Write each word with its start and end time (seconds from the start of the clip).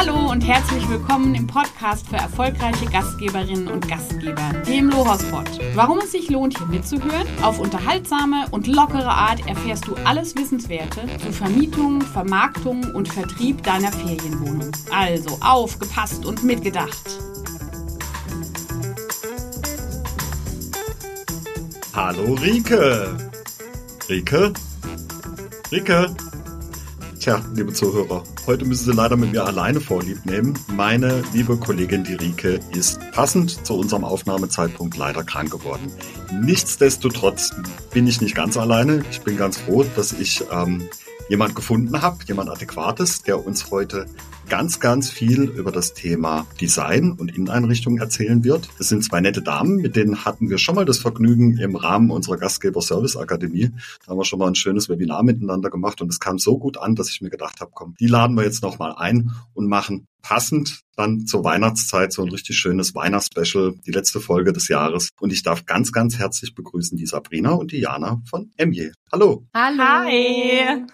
Hallo 0.00 0.30
und 0.30 0.40
herzlich 0.40 0.88
willkommen 0.88 1.34
im 1.34 1.46
Podcast 1.46 2.08
für 2.08 2.16
erfolgreiche 2.16 2.86
Gastgeberinnen 2.86 3.68
und 3.68 3.86
Gastgeber, 3.86 4.50
dem 4.66 4.88
Lohaus-Pod. 4.88 5.46
Warum 5.74 5.98
es 5.98 6.12
sich 6.12 6.30
lohnt, 6.30 6.56
hier 6.56 6.68
mitzuhören? 6.68 7.28
Auf 7.42 7.58
unterhaltsame 7.58 8.46
und 8.50 8.66
lockere 8.66 9.10
Art 9.10 9.46
erfährst 9.46 9.86
du 9.86 9.94
alles 10.06 10.34
Wissenswerte 10.36 11.02
zu 11.18 11.30
Vermietung, 11.34 12.00
Vermarktung 12.00 12.82
und 12.94 13.08
Vertrieb 13.08 13.62
deiner 13.62 13.92
Ferienwohnung. 13.92 14.72
Also 14.90 15.36
aufgepasst 15.42 16.24
und 16.24 16.44
mitgedacht. 16.44 17.18
Hallo 21.92 22.38
Rike. 22.40 23.18
Rike? 24.08 24.54
Rike? 25.70 26.16
Tja, 27.20 27.44
liebe 27.54 27.70
Zuhörer, 27.74 28.24
heute 28.46 28.64
müssen 28.64 28.86
Sie 28.86 28.96
leider 28.96 29.14
mit 29.14 29.32
mir 29.32 29.44
alleine 29.44 29.78
Vorlieb 29.78 30.24
nehmen. 30.24 30.58
Meine 30.68 31.22
liebe 31.34 31.58
Kollegin, 31.58 32.02
die 32.02 32.14
Rike, 32.14 32.60
ist 32.70 32.98
passend 33.12 33.66
zu 33.66 33.74
unserem 33.74 34.04
Aufnahmezeitpunkt 34.04 34.96
leider 34.96 35.22
krank 35.22 35.50
geworden. 35.50 35.92
Nichtsdestotrotz 36.40 37.54
bin 37.92 38.06
ich 38.06 38.22
nicht 38.22 38.34
ganz 38.34 38.56
alleine. 38.56 39.04
Ich 39.10 39.20
bin 39.20 39.36
ganz 39.36 39.58
froh, 39.58 39.84
dass 39.96 40.12
ich 40.14 40.42
ähm, 40.50 40.88
jemand 41.28 41.54
gefunden 41.54 42.00
habe, 42.00 42.24
jemand 42.26 42.48
Adäquates, 42.48 43.22
der 43.22 43.44
uns 43.44 43.70
heute 43.70 44.06
ganz, 44.50 44.80
ganz 44.80 45.08
viel 45.10 45.44
über 45.44 45.70
das 45.70 45.94
Thema 45.94 46.44
Design 46.60 47.12
und 47.12 47.34
Inneneinrichtung 47.34 47.98
erzählen 47.98 48.42
wird. 48.42 48.68
Es 48.80 48.88
sind 48.88 49.04
zwei 49.04 49.20
nette 49.20 49.42
Damen, 49.42 49.76
mit 49.76 49.94
denen 49.94 50.24
hatten 50.24 50.50
wir 50.50 50.58
schon 50.58 50.74
mal 50.74 50.84
das 50.84 50.98
Vergnügen 50.98 51.56
im 51.56 51.76
Rahmen 51.76 52.10
unserer 52.10 52.36
Gastgeber 52.36 52.82
Service 52.82 53.16
Akademie. 53.16 53.70
Da 54.04 54.10
haben 54.10 54.18
wir 54.18 54.24
schon 54.24 54.40
mal 54.40 54.48
ein 54.48 54.56
schönes 54.56 54.88
Webinar 54.88 55.22
miteinander 55.22 55.70
gemacht 55.70 56.02
und 56.02 56.10
es 56.10 56.18
kam 56.18 56.40
so 56.40 56.58
gut 56.58 56.78
an, 56.78 56.96
dass 56.96 57.10
ich 57.10 57.20
mir 57.20 57.30
gedacht 57.30 57.60
habe, 57.60 57.70
komm, 57.72 57.94
die 58.00 58.08
laden 58.08 58.36
wir 58.36 58.42
jetzt 58.42 58.64
nochmal 58.64 58.92
ein 58.96 59.30
und 59.54 59.68
machen 59.68 60.08
passend 60.20 60.80
dann 60.96 61.26
zur 61.26 61.44
Weihnachtszeit 61.44 62.12
so 62.12 62.22
ein 62.22 62.28
richtig 62.28 62.58
schönes 62.58 62.94
Weihnachtsspecial, 62.94 63.76
die 63.86 63.92
letzte 63.92 64.20
Folge 64.20 64.52
des 64.52 64.66
Jahres. 64.66 65.10
Und 65.20 65.32
ich 65.32 65.44
darf 65.44 65.64
ganz, 65.64 65.92
ganz 65.92 66.18
herzlich 66.18 66.56
begrüßen 66.56 66.98
die 66.98 67.06
Sabrina 67.06 67.52
und 67.52 67.70
die 67.70 67.78
Jana 67.78 68.20
von 68.28 68.50
Emje. 68.56 68.92
Hallo. 69.12 69.46
Hallo. 69.54 69.78
Hi. 69.78 70.84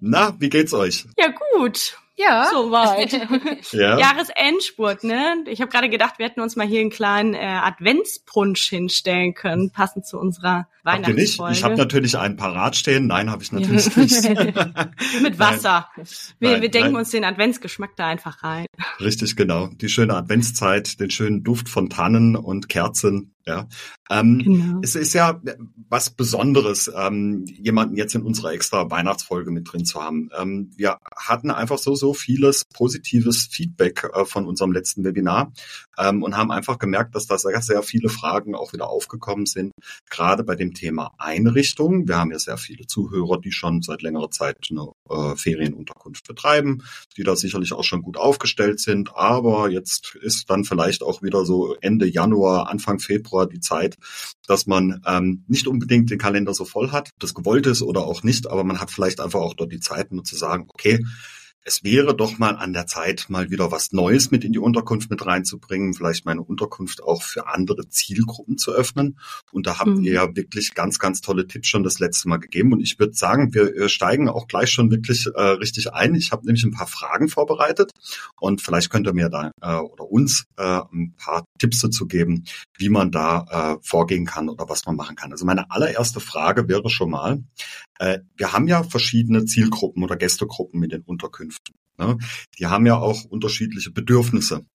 Na, 0.00 0.34
wie 0.40 0.48
geht's 0.48 0.72
euch? 0.72 1.06
Ja, 1.18 1.32
gut. 1.52 1.98
Ja. 2.16 2.48
Soweit. 2.52 3.12
Ja. 3.72 3.98
Jahresendspurt, 3.98 5.04
ne? 5.04 5.44
Ich 5.46 5.60
habe 5.60 5.70
gerade 5.70 5.88
gedacht, 5.88 6.18
wir 6.18 6.26
hätten 6.26 6.40
uns 6.40 6.54
mal 6.54 6.66
hier 6.66 6.80
einen 6.80 6.90
kleinen 6.90 7.34
äh, 7.34 7.38
Adventspunsch 7.38 8.68
hinstellen 8.68 9.34
können, 9.34 9.70
passend 9.70 10.06
zu 10.06 10.18
unserer 10.18 10.68
Habt 10.84 11.08
ihr 11.08 11.14
nicht? 11.14 11.38
Weihnachtsfolge. 11.38 11.52
Ich 11.54 11.64
habe 11.64 11.76
natürlich 11.76 12.18
einen 12.18 12.36
parat 12.36 12.76
stehen. 12.76 13.06
Nein, 13.06 13.30
habe 13.30 13.42
ich 13.42 13.52
natürlich 13.52 13.96
nicht. 13.96 14.24
Mit 15.22 15.38
Wasser. 15.38 15.88
wir 16.38 16.50
Nein, 16.50 16.62
wir 16.62 16.70
denken 16.70 16.92
nein. 16.92 17.00
uns 17.00 17.10
den 17.10 17.24
Adventsgeschmack 17.24 17.96
da 17.96 18.06
einfach 18.06 18.42
rein. 18.44 18.66
Richtig, 19.00 19.34
genau. 19.34 19.68
Die 19.68 19.88
schöne 19.88 20.14
Adventszeit, 20.14 21.00
den 21.00 21.10
schönen 21.10 21.42
Duft 21.42 21.68
von 21.68 21.88
Tannen 21.88 22.36
und 22.36 22.68
Kerzen. 22.68 23.33
Ja. 23.46 23.68
Ähm, 24.10 24.38
Genau. 24.38 24.80
Es 24.82 24.94
ist 24.94 25.14
ja 25.14 25.40
was 25.88 26.10
Besonderes, 26.10 26.90
ähm, 26.94 27.44
jemanden 27.46 27.96
jetzt 27.96 28.14
in 28.14 28.22
unserer 28.22 28.52
extra 28.52 28.90
Weihnachtsfolge 28.90 29.50
mit 29.50 29.70
drin 29.70 29.84
zu 29.84 30.02
haben. 30.02 30.30
Ähm, 30.38 30.70
wir 30.76 30.98
hatten 31.16 31.50
einfach 31.50 31.78
so, 31.78 31.94
so 31.94 32.14
vieles 32.14 32.64
positives 32.72 33.48
Feedback 33.50 34.08
äh, 34.12 34.24
von 34.24 34.46
unserem 34.46 34.72
letzten 34.72 35.04
Webinar 35.04 35.52
ähm, 35.98 36.22
und 36.22 36.36
haben 36.36 36.50
einfach 36.50 36.78
gemerkt, 36.78 37.14
dass 37.14 37.26
da 37.26 37.38
sehr, 37.38 37.60
sehr 37.62 37.82
viele 37.82 38.08
Fragen 38.08 38.54
auch 38.54 38.72
wieder 38.72 38.88
aufgekommen 38.88 39.46
sind, 39.46 39.72
gerade 40.10 40.44
bei 40.44 40.54
dem 40.54 40.74
Thema 40.74 41.12
Einrichtung. 41.18 42.08
Wir 42.08 42.18
haben 42.18 42.30
ja 42.30 42.38
sehr 42.38 42.56
viele 42.56 42.86
Zuhörer, 42.86 43.40
die 43.40 43.52
schon 43.52 43.82
seit 43.82 44.02
längerer 44.02 44.30
Zeit 44.30 44.58
eine 44.70 44.92
äh, 45.08 45.36
Ferienunterkunft 45.36 46.26
betreiben, 46.26 46.82
die 47.16 47.24
da 47.24 47.36
sicherlich 47.36 47.72
auch 47.72 47.84
schon 47.84 48.02
gut 48.02 48.16
aufgestellt 48.16 48.80
sind. 48.80 49.14
Aber 49.14 49.68
jetzt 49.70 50.16
ist 50.20 50.50
dann 50.50 50.64
vielleicht 50.64 51.02
auch 51.02 51.22
wieder 51.22 51.44
so 51.44 51.76
Ende 51.80 52.06
Januar, 52.06 52.68
Anfang 52.68 52.98
Februar 52.98 53.33
die 53.46 53.60
Zeit, 53.60 53.96
dass 54.46 54.66
man 54.66 55.02
ähm, 55.06 55.44
nicht 55.48 55.66
unbedingt 55.66 56.10
den 56.10 56.18
Kalender 56.18 56.54
so 56.54 56.64
voll 56.64 56.92
hat, 56.92 57.10
das 57.18 57.34
gewollt 57.34 57.66
ist 57.66 57.82
oder 57.82 58.04
auch 58.04 58.22
nicht, 58.22 58.48
aber 58.48 58.64
man 58.64 58.80
hat 58.80 58.90
vielleicht 58.90 59.20
einfach 59.20 59.40
auch 59.40 59.54
dort 59.54 59.72
die 59.72 59.80
Zeit, 59.80 60.12
nur 60.12 60.24
zu 60.24 60.36
sagen, 60.36 60.66
okay, 60.68 61.04
es 61.64 61.82
wäre 61.82 62.14
doch 62.14 62.38
mal 62.38 62.56
an 62.56 62.74
der 62.74 62.86
Zeit, 62.86 63.26
mal 63.28 63.50
wieder 63.50 63.72
was 63.72 63.92
Neues 63.92 64.30
mit 64.30 64.44
in 64.44 64.52
die 64.52 64.58
Unterkunft 64.58 65.08
mit 65.10 65.24
reinzubringen, 65.24 65.94
vielleicht 65.94 66.26
meine 66.26 66.42
Unterkunft 66.42 67.02
auch 67.02 67.22
für 67.22 67.48
andere 67.48 67.88
Zielgruppen 67.88 68.58
zu 68.58 68.72
öffnen. 68.72 69.18
Und 69.50 69.66
da 69.66 69.78
habt 69.78 69.88
Mhm. 69.88 70.02
ihr 70.02 70.12
ja 70.12 70.36
wirklich 70.36 70.74
ganz, 70.74 70.98
ganz 70.98 71.22
tolle 71.22 71.46
Tipps 71.46 71.68
schon 71.68 71.82
das 71.82 71.98
letzte 72.00 72.28
Mal 72.28 72.36
gegeben. 72.36 72.72
Und 72.72 72.80
ich 72.80 72.98
würde 72.98 73.14
sagen, 73.14 73.54
wir 73.54 73.74
äh, 73.74 73.88
steigen 73.88 74.28
auch 74.28 74.46
gleich 74.46 74.70
schon 74.70 74.90
wirklich 74.90 75.26
äh, 75.34 75.40
richtig 75.40 75.92
ein. 75.92 76.14
Ich 76.14 76.32
habe 76.32 76.44
nämlich 76.44 76.64
ein 76.64 76.70
paar 76.72 76.86
Fragen 76.86 77.28
vorbereitet 77.28 77.92
und 78.38 78.60
vielleicht 78.60 78.90
könnt 78.90 79.06
ihr 79.06 79.14
mir 79.14 79.30
da 79.30 79.50
äh, 79.62 79.76
oder 79.76 80.04
uns 80.04 80.44
äh, 80.56 80.80
ein 80.92 81.14
paar 81.16 81.44
Tipps 81.58 81.80
dazu 81.80 82.06
geben, 82.06 82.44
wie 82.76 82.90
man 82.90 83.10
da 83.10 83.76
äh, 83.78 83.78
vorgehen 83.82 84.26
kann 84.26 84.50
oder 84.50 84.68
was 84.68 84.84
man 84.84 84.96
machen 84.96 85.16
kann. 85.16 85.32
Also 85.32 85.46
meine 85.46 85.70
allererste 85.70 86.20
Frage 86.20 86.68
wäre 86.68 86.90
schon 86.90 87.10
mal, 87.10 87.42
wir 87.98 88.52
haben 88.52 88.66
ja 88.66 88.82
verschiedene 88.82 89.44
Zielgruppen 89.44 90.02
oder 90.02 90.16
Gästegruppen 90.16 90.82
in 90.82 90.90
den 90.90 91.02
Unterkünften. 91.02 91.76
Ne? 91.98 92.18
Die 92.58 92.66
haben 92.66 92.86
ja 92.86 92.96
auch 92.96 93.24
unterschiedliche 93.24 93.92
Bedürfnisse. 93.92 94.66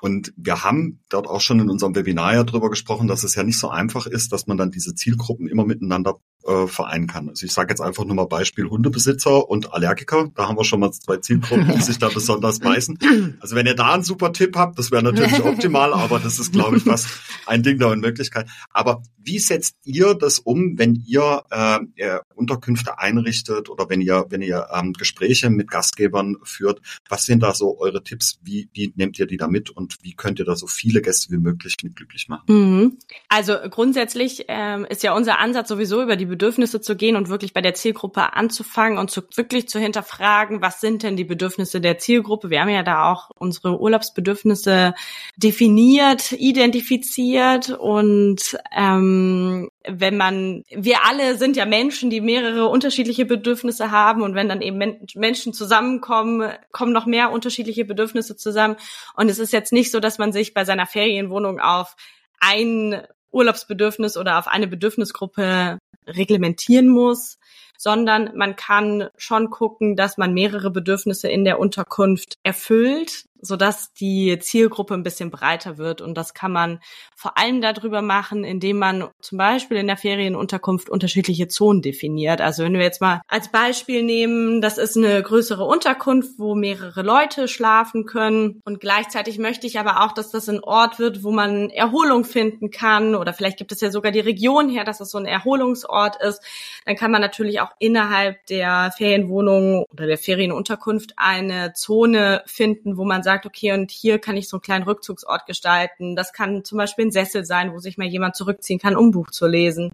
Und 0.00 0.32
wir 0.36 0.64
haben 0.64 1.00
dort 1.08 1.26
auch 1.26 1.40
schon 1.40 1.60
in 1.60 1.70
unserem 1.70 1.94
Webinar 1.94 2.34
ja 2.34 2.44
drüber 2.44 2.70
gesprochen, 2.70 3.06
dass 3.06 3.24
es 3.24 3.34
ja 3.34 3.42
nicht 3.42 3.58
so 3.58 3.70
einfach 3.70 4.06
ist, 4.06 4.32
dass 4.32 4.46
man 4.46 4.56
dann 4.56 4.70
diese 4.70 4.94
Zielgruppen 4.94 5.48
immer 5.48 5.64
miteinander 5.64 6.16
äh, 6.46 6.66
vereinen 6.66 7.06
kann. 7.06 7.28
Also 7.28 7.46
ich 7.46 7.52
sage 7.52 7.70
jetzt 7.70 7.80
einfach 7.80 8.04
nur 8.04 8.14
mal 8.14 8.26
Beispiel 8.26 8.68
Hundebesitzer 8.68 9.48
und 9.48 9.72
Allergiker. 9.72 10.30
Da 10.34 10.48
haben 10.48 10.56
wir 10.56 10.64
schon 10.64 10.80
mal 10.80 10.92
zwei 10.92 11.16
Zielgruppen, 11.16 11.72
die 11.74 11.80
sich 11.80 11.98
da 11.98 12.08
besonders 12.14 12.58
beißen. 12.58 12.98
Also 13.40 13.56
wenn 13.56 13.66
ihr 13.66 13.74
da 13.74 13.94
einen 13.94 14.02
super 14.02 14.32
Tipp 14.32 14.56
habt, 14.56 14.78
das 14.78 14.90
wäre 14.90 15.02
natürlich 15.02 15.40
optimal, 15.44 15.92
aber 15.92 16.18
das 16.18 16.38
ist, 16.38 16.52
glaube 16.52 16.76
ich, 16.76 16.84
fast 16.84 17.08
ein 17.46 17.62
Ding 17.62 17.78
der 17.78 17.88
Unmöglichkeit. 17.88 18.48
Aber 18.70 19.02
wie 19.16 19.38
setzt 19.38 19.76
ihr 19.84 20.14
das 20.14 20.38
um, 20.38 20.78
wenn 20.78 20.94
ihr 21.06 21.42
äh, 21.50 21.78
ihr 21.96 22.22
Unterkünfte 22.34 22.98
einrichtet 22.98 23.70
oder 23.70 23.88
wenn 23.88 24.00
ihr, 24.00 24.26
wenn 24.28 24.42
ihr 24.42 24.66
ähm, 24.74 24.92
Gespräche 24.92 25.50
mit 25.50 25.70
Gastgebern 25.70 26.36
führt? 26.42 26.80
Was 27.08 27.24
sind 27.24 27.42
da 27.42 27.54
so 27.54 27.78
eure 27.78 28.02
Tipps? 28.02 28.38
Wie, 28.42 28.68
wie 28.72 28.92
nehmt 28.96 29.18
ihr 29.18 29.26
die 29.26 29.36
da 29.36 29.48
mit 29.48 29.70
und 29.70 29.96
wie 30.02 30.14
könnt 30.14 30.38
ihr 30.38 30.44
da 30.44 30.56
so 30.56 30.66
viele 30.66 31.00
Gäste 31.00 31.32
wie 31.32 31.38
möglich 31.38 31.76
mit 31.82 31.96
glücklich 31.96 32.28
machen? 32.28 32.44
Mhm. 32.48 32.98
Also 33.28 33.54
grundsätzlich 33.70 34.44
ähm, 34.48 34.84
ist 34.84 35.02
ja 35.02 35.14
unser 35.14 35.38
Ansatz 35.38 35.68
sowieso 35.68 36.02
über 36.02 36.16
die 36.16 36.28
Bedürfnisse 36.34 36.80
zu 36.80 36.96
gehen 36.96 37.14
und 37.14 37.28
wirklich 37.28 37.52
bei 37.52 37.60
der 37.60 37.74
Zielgruppe 37.74 38.32
anzufangen 38.32 38.98
und 38.98 39.08
zu, 39.08 39.22
wirklich 39.36 39.68
zu 39.68 39.78
hinterfragen, 39.78 40.60
was 40.60 40.80
sind 40.80 41.04
denn 41.04 41.16
die 41.16 41.22
Bedürfnisse 41.22 41.80
der 41.80 41.98
Zielgruppe. 41.98 42.50
Wir 42.50 42.60
haben 42.60 42.70
ja 42.70 42.82
da 42.82 43.12
auch 43.12 43.30
unsere 43.38 43.78
Urlaubsbedürfnisse 43.78 44.94
definiert, 45.36 46.32
identifiziert 46.32 47.70
und 47.70 48.58
ähm, 48.76 49.70
wenn 49.86 50.16
man, 50.16 50.64
wir 50.70 51.04
alle 51.04 51.38
sind 51.38 51.56
ja 51.56 51.66
Menschen, 51.66 52.10
die 52.10 52.20
mehrere 52.20 52.66
unterschiedliche 52.66 53.26
Bedürfnisse 53.26 53.92
haben 53.92 54.22
und 54.22 54.34
wenn 54.34 54.48
dann 54.48 54.60
eben 54.60 54.78
Men 54.78 55.06
Menschen 55.14 55.52
zusammenkommen, 55.52 56.50
kommen 56.72 56.92
noch 56.92 57.06
mehr 57.06 57.30
unterschiedliche 57.30 57.84
Bedürfnisse 57.84 58.34
zusammen 58.34 58.74
und 59.14 59.30
es 59.30 59.38
ist 59.38 59.52
jetzt 59.52 59.72
nicht 59.72 59.92
so, 59.92 60.00
dass 60.00 60.18
man 60.18 60.32
sich 60.32 60.52
bei 60.52 60.64
seiner 60.64 60.86
Ferienwohnung 60.86 61.60
auf 61.60 61.94
ein 62.40 63.06
Urlaubsbedürfnis 63.34 64.16
oder 64.16 64.38
auf 64.38 64.46
eine 64.46 64.66
Bedürfnisgruppe 64.66 65.78
reglementieren 66.06 66.88
muss, 66.88 67.38
sondern 67.76 68.36
man 68.36 68.56
kann 68.56 69.08
schon 69.16 69.50
gucken, 69.50 69.96
dass 69.96 70.16
man 70.16 70.32
mehrere 70.32 70.70
Bedürfnisse 70.70 71.28
in 71.28 71.44
der 71.44 71.58
Unterkunft 71.58 72.38
erfüllt, 72.42 73.26
sodass 73.44 73.92
die 73.92 74.38
Zielgruppe 74.38 74.94
ein 74.94 75.02
bisschen 75.02 75.30
breiter 75.30 75.78
wird. 75.78 76.00
Und 76.00 76.14
das 76.14 76.34
kann 76.34 76.52
man 76.52 76.80
vor 77.14 77.38
allem 77.38 77.60
darüber 77.60 78.02
machen, 78.02 78.44
indem 78.44 78.78
man 78.78 79.08
zum 79.20 79.38
Beispiel 79.38 79.76
in 79.78 79.86
der 79.86 79.96
Ferienunterkunft 79.96 80.90
unterschiedliche 80.90 81.48
Zonen 81.48 81.82
definiert. 81.82 82.40
Also 82.40 82.64
wenn 82.64 82.74
wir 82.74 82.82
jetzt 82.82 83.00
mal 83.00 83.20
als 83.28 83.50
Beispiel 83.50 84.02
nehmen, 84.02 84.60
das 84.60 84.78
ist 84.78 84.96
eine 84.96 85.22
größere 85.22 85.64
Unterkunft, 85.64 86.38
wo 86.38 86.54
mehrere 86.54 87.02
Leute 87.02 87.48
schlafen 87.48 88.06
können. 88.06 88.60
Und 88.64 88.80
gleichzeitig 88.80 89.38
möchte 89.38 89.66
ich 89.66 89.78
aber 89.78 90.04
auch, 90.04 90.12
dass 90.12 90.30
das 90.30 90.48
ein 90.48 90.62
Ort 90.62 90.98
wird, 90.98 91.22
wo 91.22 91.30
man 91.30 91.70
Erholung 91.70 92.24
finden 92.24 92.70
kann. 92.70 93.14
Oder 93.14 93.32
vielleicht 93.32 93.58
gibt 93.58 93.72
es 93.72 93.80
ja 93.80 93.90
sogar 93.90 94.12
die 94.12 94.20
Region 94.20 94.68
her, 94.68 94.84
dass 94.84 95.00
es 95.00 95.10
so 95.10 95.18
ein 95.18 95.26
Erholungsort 95.26 96.20
ist. 96.22 96.42
Dann 96.84 96.96
kann 96.96 97.10
man 97.10 97.20
natürlich 97.20 97.60
auch 97.60 97.70
innerhalb 97.78 98.44
der 98.46 98.92
Ferienwohnung 98.96 99.84
oder 99.92 100.06
der 100.06 100.18
Ferienunterkunft 100.18 101.14
eine 101.16 101.72
Zone 101.74 102.42
finden, 102.46 102.96
wo 102.96 103.04
man 103.04 103.22
sagt, 103.22 103.33
okay, 103.42 103.72
und 103.72 103.90
hier 103.90 104.18
kann 104.18 104.36
ich 104.36 104.48
so 104.48 104.56
einen 104.56 104.62
kleinen 104.62 104.84
Rückzugsort 104.84 105.46
gestalten. 105.46 106.16
Das 106.16 106.32
kann 106.32 106.64
zum 106.64 106.78
Beispiel 106.78 107.06
ein 107.06 107.10
Sessel 107.10 107.44
sein, 107.44 107.72
wo 107.72 107.78
sich 107.78 107.98
mal 107.98 108.06
jemand 108.06 108.36
zurückziehen 108.36 108.78
kann, 108.78 108.96
um 108.96 109.10
Buch 109.10 109.30
zu 109.30 109.46
lesen. 109.46 109.92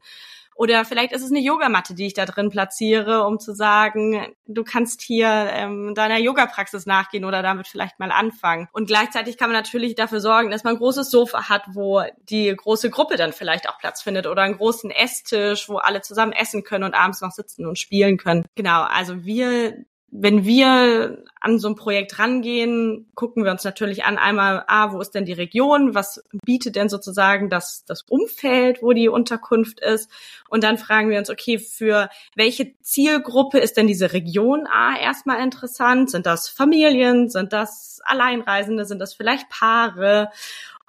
Oder 0.60 0.84
vielleicht 0.84 1.12
ist 1.12 1.22
es 1.22 1.30
eine 1.30 1.40
Yogamatte, 1.40 1.94
die 1.94 2.04
ich 2.04 2.12
da 2.12 2.26
drin 2.26 2.50
platziere, 2.50 3.24
um 3.24 3.40
zu 3.40 3.54
sagen, 3.54 4.34
du 4.46 4.62
kannst 4.62 5.00
hier 5.00 5.26
ähm, 5.26 5.94
deiner 5.94 6.18
Yoga-Praxis 6.18 6.84
nachgehen 6.84 7.24
oder 7.24 7.40
damit 7.42 7.66
vielleicht 7.66 7.98
mal 7.98 8.12
anfangen. 8.12 8.68
Und 8.72 8.86
gleichzeitig 8.86 9.38
kann 9.38 9.48
man 9.48 9.58
natürlich 9.58 9.94
dafür 9.94 10.20
sorgen, 10.20 10.50
dass 10.50 10.62
man 10.62 10.74
ein 10.74 10.78
großes 10.78 11.10
Sofa 11.10 11.48
hat, 11.48 11.62
wo 11.72 12.02
die 12.28 12.54
große 12.54 12.90
Gruppe 12.90 13.16
dann 13.16 13.32
vielleicht 13.32 13.70
auch 13.70 13.78
Platz 13.78 14.02
findet 14.02 14.26
oder 14.26 14.42
einen 14.42 14.58
großen 14.58 14.90
Esstisch, 14.90 15.66
wo 15.70 15.78
alle 15.78 16.02
zusammen 16.02 16.32
essen 16.32 16.62
können 16.62 16.84
und 16.84 16.92
abends 16.92 17.22
noch 17.22 17.32
sitzen 17.32 17.64
und 17.64 17.78
spielen 17.78 18.18
können. 18.18 18.44
Genau, 18.54 18.82
also 18.82 19.24
wir 19.24 19.86
wenn 20.12 20.44
wir 20.44 21.22
an 21.40 21.58
so 21.58 21.68
ein 21.68 21.76
Projekt 21.76 22.18
rangehen, 22.18 23.10
gucken 23.14 23.44
wir 23.44 23.52
uns 23.52 23.62
natürlich 23.64 24.04
an, 24.04 24.18
einmal, 24.18 24.64
ah, 24.66 24.92
wo 24.92 25.00
ist 25.00 25.12
denn 25.12 25.24
die 25.24 25.32
Region? 25.32 25.94
Was 25.94 26.24
bietet 26.44 26.76
denn 26.76 26.88
sozusagen 26.88 27.48
das, 27.48 27.84
das 27.86 28.02
Umfeld, 28.02 28.82
wo 28.82 28.92
die 28.92 29.08
Unterkunft 29.08 29.80
ist? 29.80 30.10
Und 30.48 30.64
dann 30.64 30.78
fragen 30.78 31.10
wir 31.10 31.18
uns, 31.18 31.30
okay, 31.30 31.58
für 31.58 32.08
welche 32.34 32.74
Zielgruppe 32.80 33.60
ist 33.60 33.76
denn 33.76 33.86
diese 33.86 34.12
Region 34.12 34.66
A 34.66 34.98
erstmal 34.98 35.42
interessant? 35.42 36.10
Sind 36.10 36.26
das 36.26 36.48
Familien? 36.48 37.28
Sind 37.28 37.52
das 37.52 38.00
Alleinreisende? 38.04 38.84
Sind 38.84 38.98
das 38.98 39.14
vielleicht 39.14 39.48
Paare? 39.48 40.30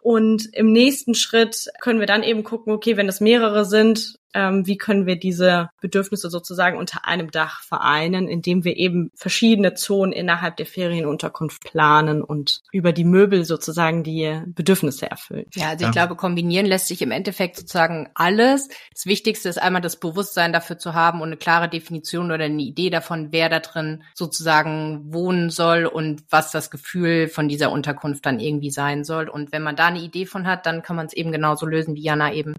Und 0.01 0.49
im 0.53 0.71
nächsten 0.71 1.13
Schritt 1.13 1.69
können 1.79 1.99
wir 1.99 2.07
dann 2.07 2.23
eben 2.23 2.43
gucken, 2.43 2.73
okay, 2.73 2.97
wenn 2.97 3.07
es 3.07 3.21
mehrere 3.21 3.65
sind, 3.65 4.19
ähm, 4.33 4.65
wie 4.67 4.77
können 4.77 5.05
wir 5.05 5.17
diese 5.17 5.69
Bedürfnisse 5.81 6.29
sozusagen 6.29 6.77
unter 6.77 7.07
einem 7.07 7.31
Dach 7.31 7.61
vereinen, 7.63 8.27
indem 8.27 8.63
wir 8.63 8.77
eben 8.77 9.11
verschiedene 9.15 9.73
Zonen 9.73 10.13
innerhalb 10.13 10.57
der 10.57 10.65
Ferienunterkunft 10.65 11.63
planen 11.63 12.21
und 12.23 12.61
über 12.71 12.93
die 12.93 13.03
Möbel 13.03 13.45
sozusagen 13.45 14.03
die 14.03 14.41
Bedürfnisse 14.45 15.09
erfüllen. 15.09 15.45
Ja, 15.53 15.69
also 15.69 15.81
ich 15.81 15.87
ja. 15.87 15.91
glaube, 15.91 16.15
kombinieren 16.15 16.65
lässt 16.65 16.87
sich 16.87 17.01
im 17.01 17.11
Endeffekt 17.11 17.57
sozusagen 17.57 18.09
alles. 18.13 18.69
Das 18.93 19.05
Wichtigste 19.05 19.49
ist 19.49 19.61
einmal 19.61 19.81
das 19.81 19.97
Bewusstsein 19.97 20.53
dafür 20.53 20.77
zu 20.77 20.93
haben 20.93 21.21
und 21.21 21.27
eine 21.27 21.37
klare 21.37 21.69
Definition 21.69 22.31
oder 22.31 22.45
eine 22.45 22.61
Idee 22.61 22.89
davon, 22.89 23.29
wer 23.31 23.49
da 23.49 23.59
drin 23.59 24.03
sozusagen 24.13 25.13
wohnen 25.13 25.49
soll 25.49 25.85
und 25.85 26.23
was 26.29 26.51
das 26.51 26.71
Gefühl 26.71 27.27
von 27.27 27.47
dieser 27.47 27.71
Unterkunft 27.71 28.25
dann 28.25 28.39
irgendwie 28.39 28.71
sein 28.71 29.03
soll. 29.03 29.29
Und 29.29 29.51
wenn 29.51 29.63
man 29.63 29.75
da 29.75 29.87
eine 29.87 29.99
Idee 29.99 30.25
von 30.25 30.47
hat, 30.47 30.65
dann 30.65 30.81
kann 30.81 30.95
man 30.95 31.07
es 31.07 31.13
eben 31.13 31.31
genauso 31.31 31.65
lösen, 31.65 31.95
wie 31.95 32.01
Jana 32.01 32.33
eben 32.33 32.55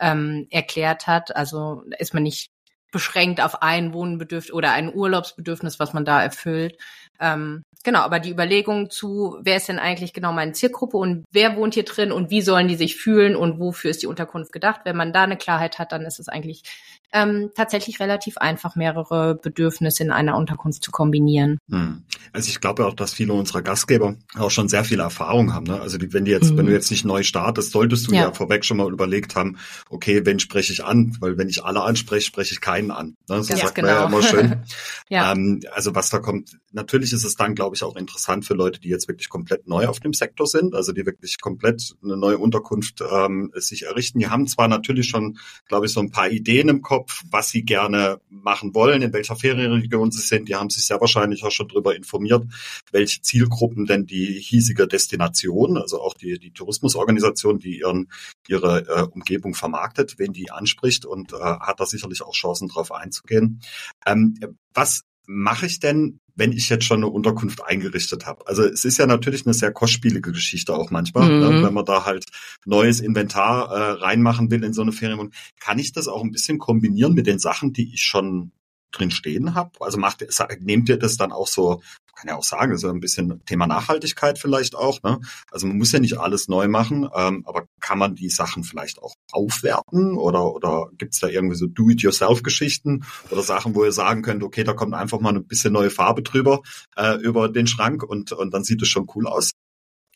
ähm, 0.00 0.46
erklärt 0.50 1.06
hat. 1.06 1.36
Also 1.36 1.82
ist 1.98 2.14
man 2.14 2.22
nicht 2.22 2.50
beschränkt 2.92 3.40
auf 3.40 3.62
ein 3.62 3.92
Wohnbedürfnis 3.92 4.52
oder 4.52 4.72
ein 4.72 4.92
Urlaubsbedürfnis, 4.92 5.78
was 5.78 5.92
man 5.92 6.04
da 6.04 6.22
erfüllt. 6.22 6.76
Ähm, 7.20 7.62
genau, 7.84 8.00
aber 8.00 8.18
die 8.18 8.30
Überlegung 8.30 8.90
zu, 8.90 9.38
wer 9.42 9.56
ist 9.56 9.68
denn 9.68 9.78
eigentlich 9.78 10.12
genau 10.12 10.32
meine 10.32 10.52
Zielgruppe 10.52 10.96
und 10.96 11.24
wer 11.30 11.56
wohnt 11.56 11.74
hier 11.74 11.84
drin 11.84 12.12
und 12.12 12.30
wie 12.30 12.42
sollen 12.42 12.68
die 12.68 12.76
sich 12.76 12.96
fühlen 12.96 13.36
und 13.36 13.60
wofür 13.60 13.90
ist 13.90 14.02
die 14.02 14.08
Unterkunft 14.08 14.52
gedacht? 14.52 14.80
Wenn 14.84 14.96
man 14.96 15.12
da 15.12 15.22
eine 15.22 15.36
Klarheit 15.36 15.78
hat, 15.78 15.92
dann 15.92 16.02
ist 16.02 16.18
es 16.18 16.28
eigentlich 16.28 16.62
ähm, 17.12 17.50
tatsächlich 17.54 18.00
relativ 18.00 18.38
einfach, 18.38 18.76
mehrere 18.76 19.34
Bedürfnisse 19.34 20.02
in 20.02 20.10
einer 20.10 20.36
Unterkunft 20.36 20.82
zu 20.82 20.90
kombinieren. 20.90 21.58
Hm. 21.70 22.04
Also 22.32 22.48
ich 22.48 22.60
glaube 22.60 22.86
auch, 22.86 22.94
dass 22.94 23.12
viele 23.12 23.32
unserer 23.32 23.62
Gastgeber 23.62 24.16
auch 24.36 24.50
schon 24.50 24.68
sehr 24.68 24.84
viel 24.84 25.00
Erfahrung 25.00 25.52
haben. 25.52 25.66
Ne? 25.66 25.80
Also 25.80 25.98
wenn 26.00 26.24
die 26.24 26.30
jetzt, 26.30 26.52
mhm. 26.52 26.58
wenn 26.58 26.66
du 26.66 26.72
jetzt 26.72 26.90
nicht 26.90 27.04
neu 27.04 27.22
startest, 27.22 27.72
solltest 27.72 28.08
du 28.08 28.14
ja. 28.14 28.22
ja. 28.22 28.32
vorweg 28.32 28.64
schon 28.64 28.76
mal 28.76 28.92
überlegt 28.92 29.34
haben, 29.34 29.58
okay, 29.88 30.24
wen 30.24 30.38
spreche 30.38 30.72
ich 30.72 30.84
an? 30.84 31.16
Weil 31.20 31.38
wenn 31.38 31.48
ich 31.48 31.64
alle 31.64 31.82
anspreche, 31.82 32.26
spreche 32.26 32.54
ich 32.54 32.60
keinen 32.60 32.90
an. 32.90 33.16
Ne? 33.28 33.42
So 33.42 33.54
ja, 33.54 33.60
sagt 33.60 33.74
genau. 33.74 33.88
man 33.88 33.96
ja 33.96 34.06
immer 34.06 34.22
schön. 34.22 34.62
ja. 35.08 35.32
Ähm, 35.32 35.62
also 35.72 35.94
was 35.94 36.10
da 36.10 36.20
kommt, 36.20 36.58
natürlich 36.72 37.12
ist 37.12 37.24
es 37.24 37.34
dann, 37.34 37.54
glaube 37.54 37.74
ich, 37.74 37.82
auch 37.82 37.96
interessant 37.96 38.44
für 38.44 38.54
Leute, 38.54 38.80
die 38.80 38.88
jetzt 38.88 39.08
wirklich 39.08 39.28
komplett 39.28 39.66
neu 39.66 39.86
auf 39.86 39.98
dem 39.98 40.12
Sektor 40.12 40.46
sind, 40.46 40.74
also 40.74 40.92
die 40.92 41.06
wirklich 41.06 41.40
komplett 41.40 41.94
eine 42.02 42.16
neue 42.16 42.38
Unterkunft 42.38 43.02
ähm, 43.10 43.50
sich 43.54 43.86
errichten. 43.86 44.20
Die 44.20 44.28
haben 44.28 44.46
zwar 44.46 44.68
natürlich 44.68 45.08
schon, 45.08 45.38
glaube 45.66 45.86
ich, 45.86 45.92
so 45.92 46.00
ein 46.00 46.10
paar 46.10 46.30
Ideen 46.30 46.68
im 46.68 46.82
Kopf, 46.82 46.99
Kopf, 47.00 47.22
was 47.30 47.48
sie 47.48 47.62
gerne 47.62 48.20
machen 48.28 48.74
wollen, 48.74 49.00
in 49.00 49.12
welcher 49.14 49.34
Ferienregion 49.34 50.10
sie 50.10 50.20
sind. 50.20 50.48
Die 50.48 50.54
haben 50.54 50.68
sich 50.68 50.84
sehr 50.84 51.00
wahrscheinlich 51.00 51.44
auch 51.44 51.50
schon 51.50 51.68
darüber 51.68 51.96
informiert, 51.96 52.44
welche 52.92 53.22
Zielgruppen 53.22 53.86
denn 53.86 54.04
die 54.04 54.38
hiesige 54.38 54.86
Destination, 54.86 55.78
also 55.78 56.02
auch 56.02 56.12
die, 56.12 56.38
die 56.38 56.52
Tourismusorganisation, 56.52 57.58
die 57.58 57.78
ihren, 57.78 58.10
ihre 58.48 58.86
äh, 58.86 59.02
Umgebung 59.10 59.54
vermarktet, 59.54 60.18
wen 60.18 60.34
die 60.34 60.50
anspricht 60.50 61.06
und 61.06 61.32
äh, 61.32 61.36
hat 61.36 61.80
da 61.80 61.86
sicherlich 61.86 62.20
auch 62.20 62.34
Chancen 62.34 62.68
drauf 62.68 62.92
einzugehen. 62.92 63.62
Ähm, 64.04 64.38
was 64.74 65.02
mache 65.30 65.66
ich 65.66 65.78
denn, 65.78 66.18
wenn 66.34 66.50
ich 66.50 66.68
jetzt 66.68 66.84
schon 66.84 66.98
eine 66.98 67.06
Unterkunft 67.06 67.64
eingerichtet 67.64 68.26
habe? 68.26 68.46
Also 68.48 68.64
es 68.64 68.84
ist 68.84 68.98
ja 68.98 69.06
natürlich 69.06 69.46
eine 69.46 69.54
sehr 69.54 69.70
kostspielige 69.70 70.32
Geschichte 70.32 70.74
auch 70.74 70.90
manchmal, 70.90 71.28
ne? 71.28 71.48
mhm. 71.48 71.56
ne, 71.56 71.66
wenn 71.66 71.74
man 71.74 71.84
da 71.84 72.04
halt 72.04 72.24
neues 72.64 72.98
Inventar 72.98 73.70
äh, 73.70 73.90
reinmachen 74.02 74.50
will 74.50 74.64
in 74.64 74.72
so 74.72 74.82
eine 74.82 74.90
Ferienwohnung. 74.90 75.32
Kann 75.60 75.78
ich 75.78 75.92
das 75.92 76.08
auch 76.08 76.24
ein 76.24 76.32
bisschen 76.32 76.58
kombinieren 76.58 77.14
mit 77.14 77.28
den 77.28 77.38
Sachen, 77.38 77.72
die 77.72 77.94
ich 77.94 78.02
schon 78.02 78.50
drin 78.90 79.12
stehen 79.12 79.54
habe? 79.54 79.70
Also 79.78 79.98
macht, 79.98 80.26
nehmt 80.60 80.88
ihr 80.88 80.98
das 80.98 81.16
dann 81.16 81.30
auch 81.30 81.46
so 81.46 81.80
kann 82.14 82.28
ja 82.28 82.36
auch 82.36 82.44
sagen, 82.44 82.76
so 82.76 82.88
ein 82.88 83.00
bisschen 83.00 83.44
Thema 83.46 83.66
Nachhaltigkeit 83.66 84.38
vielleicht 84.38 84.74
auch. 84.74 85.02
Ne? 85.02 85.20
Also 85.50 85.66
man 85.66 85.78
muss 85.78 85.92
ja 85.92 85.98
nicht 85.98 86.18
alles 86.18 86.48
neu 86.48 86.68
machen, 86.68 87.08
ähm, 87.14 87.44
aber 87.46 87.66
kann 87.80 87.98
man 87.98 88.14
die 88.14 88.30
Sachen 88.30 88.64
vielleicht 88.64 89.02
auch 89.02 89.14
aufwerten 89.32 90.16
oder, 90.16 90.54
oder 90.54 90.88
gibt 90.98 91.14
es 91.14 91.20
da 91.20 91.28
irgendwie 91.28 91.56
so 91.56 91.66
Do-it-yourself-Geschichten 91.66 93.04
oder 93.30 93.42
Sachen, 93.42 93.74
wo 93.74 93.84
ihr 93.84 93.92
sagen 93.92 94.22
könnt, 94.22 94.42
okay, 94.42 94.64
da 94.64 94.72
kommt 94.72 94.94
einfach 94.94 95.20
mal 95.20 95.34
ein 95.34 95.46
bisschen 95.46 95.72
neue 95.72 95.90
Farbe 95.90 96.22
drüber 96.22 96.60
äh, 96.96 97.16
über 97.16 97.48
den 97.48 97.66
Schrank 97.66 98.02
und, 98.02 98.32
und 98.32 98.52
dann 98.52 98.64
sieht 98.64 98.82
es 98.82 98.88
schon 98.88 99.06
cool 99.14 99.26
aus? 99.26 99.52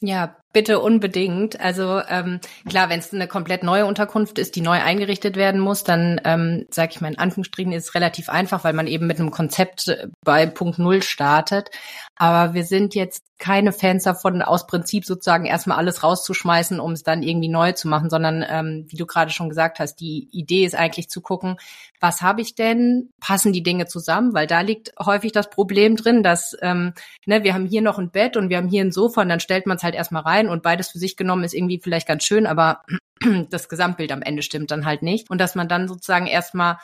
Ja, 0.00 0.36
bitte 0.54 0.80
unbedingt. 0.80 1.60
Also 1.60 2.00
ähm, 2.08 2.40
klar, 2.66 2.88
wenn 2.88 3.00
es 3.00 3.12
eine 3.12 3.26
komplett 3.26 3.62
neue 3.62 3.84
Unterkunft 3.84 4.38
ist, 4.38 4.56
die 4.56 4.62
neu 4.62 4.80
eingerichtet 4.80 5.36
werden 5.36 5.60
muss, 5.60 5.84
dann 5.84 6.20
ähm, 6.24 6.66
sage 6.70 6.92
ich 6.92 7.00
mal 7.02 7.08
in 7.12 7.18
Anführungsstrichen 7.18 7.72
ist 7.72 7.88
es 7.88 7.94
relativ 7.94 8.30
einfach, 8.30 8.64
weil 8.64 8.72
man 8.72 8.86
eben 8.86 9.06
mit 9.06 9.20
einem 9.20 9.30
Konzept 9.30 9.88
äh, 9.88 10.06
bei 10.22 10.46
Punkt 10.46 10.78
Null 10.78 11.02
startet. 11.02 11.70
Aber 12.16 12.54
wir 12.54 12.64
sind 12.64 12.94
jetzt 12.94 13.24
keine 13.38 13.72
Fans 13.72 14.04
davon, 14.04 14.42
aus 14.42 14.66
Prinzip 14.66 15.04
sozusagen 15.04 15.44
erstmal 15.44 15.76
alles 15.76 16.02
rauszuschmeißen, 16.02 16.78
um 16.78 16.92
es 16.92 17.02
dann 17.02 17.22
irgendwie 17.22 17.48
neu 17.48 17.72
zu 17.72 17.88
machen, 17.88 18.08
sondern 18.08 18.44
ähm, 18.48 18.86
wie 18.88 18.96
du 18.96 19.06
gerade 19.06 19.32
schon 19.32 19.48
gesagt 19.48 19.80
hast, 19.80 19.96
die 19.96 20.28
Idee 20.30 20.64
ist 20.64 20.76
eigentlich 20.76 21.10
zu 21.10 21.20
gucken, 21.20 21.58
was 22.00 22.22
habe 22.22 22.42
ich 22.42 22.54
denn? 22.54 23.10
Passen 23.20 23.52
die 23.52 23.62
Dinge 23.62 23.86
zusammen? 23.86 24.34
Weil 24.34 24.46
da 24.46 24.60
liegt 24.60 24.92
häufig 25.04 25.32
das 25.32 25.50
Problem 25.50 25.96
drin, 25.96 26.22
dass 26.22 26.56
ähm, 26.62 26.92
ne, 27.26 27.42
wir 27.44 27.54
haben 27.54 27.66
hier 27.66 27.82
noch 27.82 27.98
ein 27.98 28.10
Bett 28.10 28.36
und 28.36 28.50
wir 28.50 28.56
haben 28.58 28.68
hier 28.68 28.82
ein 28.82 28.92
Sofa 28.92 29.22
und 29.22 29.28
dann 29.28 29.40
stellt 29.40 29.66
man 29.66 29.78
es 29.78 29.82
halt 29.82 29.94
erstmal 29.94 30.22
rein 30.22 30.43
und 30.48 30.62
beides 30.62 30.90
für 30.90 30.98
sich 30.98 31.16
genommen 31.16 31.44
ist 31.44 31.54
irgendwie 31.54 31.80
vielleicht 31.82 32.08
ganz 32.08 32.24
schön, 32.24 32.46
aber 32.46 32.82
das 33.50 33.68
Gesamtbild 33.68 34.12
am 34.12 34.22
Ende 34.22 34.42
stimmt 34.42 34.70
dann 34.70 34.86
halt 34.86 35.02
nicht. 35.02 35.30
Und 35.30 35.38
dass 35.38 35.54
man 35.54 35.68
dann 35.68 35.88
sozusagen 35.88 36.26
erstmal 36.26 36.78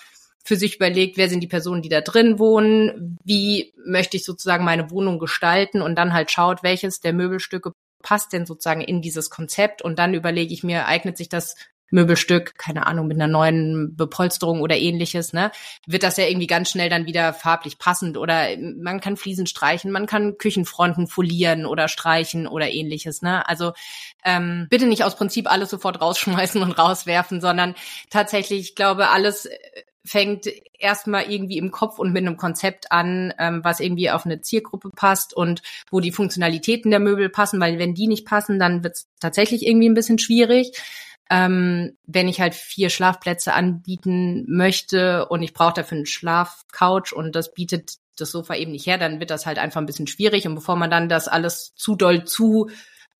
für 0.45 0.57
sich 0.57 0.77
überlegt, 0.77 1.17
wer 1.17 1.29
sind 1.29 1.41
die 1.41 1.49
Personen, 1.49 1.83
die 1.83 1.89
da 1.89 2.01
drin 2.01 2.39
wohnen, 2.39 3.19
wie 3.25 3.75
möchte 3.85 4.17
ich 4.17 4.25
sozusagen 4.25 4.65
meine 4.65 4.91
Wohnung 4.91 5.19
gestalten 5.19 5.83
und 5.83 5.97
dann 5.97 6.13
halt 6.13 6.31
schaut, 6.31 6.63
welches 6.63 7.01
der 7.01 7.13
Möbelstücke 7.13 7.73
passt 8.03 8.33
denn 8.33 8.47
sozusagen 8.47 8.81
in 8.81 9.03
dieses 9.03 9.29
Konzept 9.29 9.83
und 9.83 9.99
dann 9.99 10.15
überlege 10.15 10.55
ich 10.55 10.65
mir, 10.65 10.87
eignet 10.87 11.19
sich 11.19 11.29
das 11.29 11.57
Möbelstück, 11.91 12.57
keine 12.57 12.87
Ahnung, 12.87 13.07
mit 13.07 13.17
einer 13.17 13.27
neuen 13.27 13.97
Bepolsterung 13.97 14.61
oder 14.61 14.77
ähnliches, 14.77 15.33
ne, 15.33 15.51
wird 15.87 16.03
das 16.03 16.17
ja 16.17 16.27
irgendwie 16.27 16.47
ganz 16.47 16.71
schnell 16.71 16.89
dann 16.89 17.07
wieder 17.07 17.33
farblich 17.33 17.79
passend 17.79 18.17
oder 18.17 18.49
man 18.59 19.01
kann 19.01 19.17
Fliesen 19.17 19.47
streichen, 19.47 19.91
man 19.91 20.07
kann 20.07 20.39
Küchenfronten 20.39 21.07
folieren 21.07 21.67
oder 21.67 21.89
streichen 21.89 22.47
oder 22.47 22.71
ähnliches, 22.71 23.23
ne. 23.23 23.49
Also 23.49 23.73
ähm, 24.25 24.67
bitte 24.71 24.87
nicht 24.87 25.05
aus 25.05 25.17
Prinzip 25.17 25.51
alles 25.51 25.71
sofort 25.71 26.01
rausschmeißen 26.01 26.63
und 26.63 26.73
rauswerfen, 26.73 27.41
sondern 27.41 27.75
tatsächlich, 28.11 28.61
ich 28.61 28.75
glaube, 28.75 29.09
alles 29.09 29.49
fängt 30.05 30.47
erstmal 30.79 31.31
irgendwie 31.31 31.59
im 31.59 31.71
Kopf 31.71 31.99
und 31.99 32.13
mit 32.13 32.27
einem 32.27 32.37
Konzept 32.37 32.91
an, 32.91 33.35
ähm, 33.39 33.61
was 33.63 33.81
irgendwie 33.81 34.11
auf 34.11 34.25
eine 34.25 34.41
Zielgruppe 34.41 34.91
passt 34.91 35.35
und 35.35 35.63
wo 35.91 36.01
die 36.01 36.13
Funktionalitäten 36.13 36.91
der 36.91 37.01
Möbel 37.01 37.29
passen, 37.29 37.61
weil 37.61 37.79
wenn 37.79 37.95
die 37.95 38.07
nicht 38.07 38.27
passen, 38.27 38.59
dann 38.59 38.83
wird 38.83 38.97
es 38.97 39.09
tatsächlich 39.21 39.67
irgendwie 39.67 39.89
ein 39.89 39.95
bisschen 39.95 40.19
schwierig. 40.19 40.73
Ähm, 41.31 41.97
wenn 42.07 42.29
ich 42.29 42.41
halt 42.41 42.55
vier 42.55 42.91
Schlafplätze 42.91 43.53
anbieten 43.55 44.45
möchte 44.49 45.27
und 45.29 45.43
ich 45.43 45.55
brauche 45.55 45.75
dafür 45.75 45.99
einen 45.99 46.07
Schlafcouch 46.07 47.13
und 47.13 47.37
das 47.37 47.55
bietet 47.55 47.95
das 48.17 48.33
Sofa 48.33 48.55
eben 48.57 48.73
nicht 48.73 48.87
her, 48.87 48.99
dann 48.99 49.21
wird 49.21 49.31
das 49.31 49.47
halt 49.47 49.59
einfach 49.59 49.81
ein 49.81 49.87
bisschen 49.87 50.07
schwierig. 50.07 50.47
Und 50.47 50.57
bevor 50.57 50.77
man 50.77 50.91
dann 50.91 51.09
das 51.09 51.29
alles 51.29 51.75
zu 51.77 51.97
doll 51.97 52.25
zu 52.25 52.69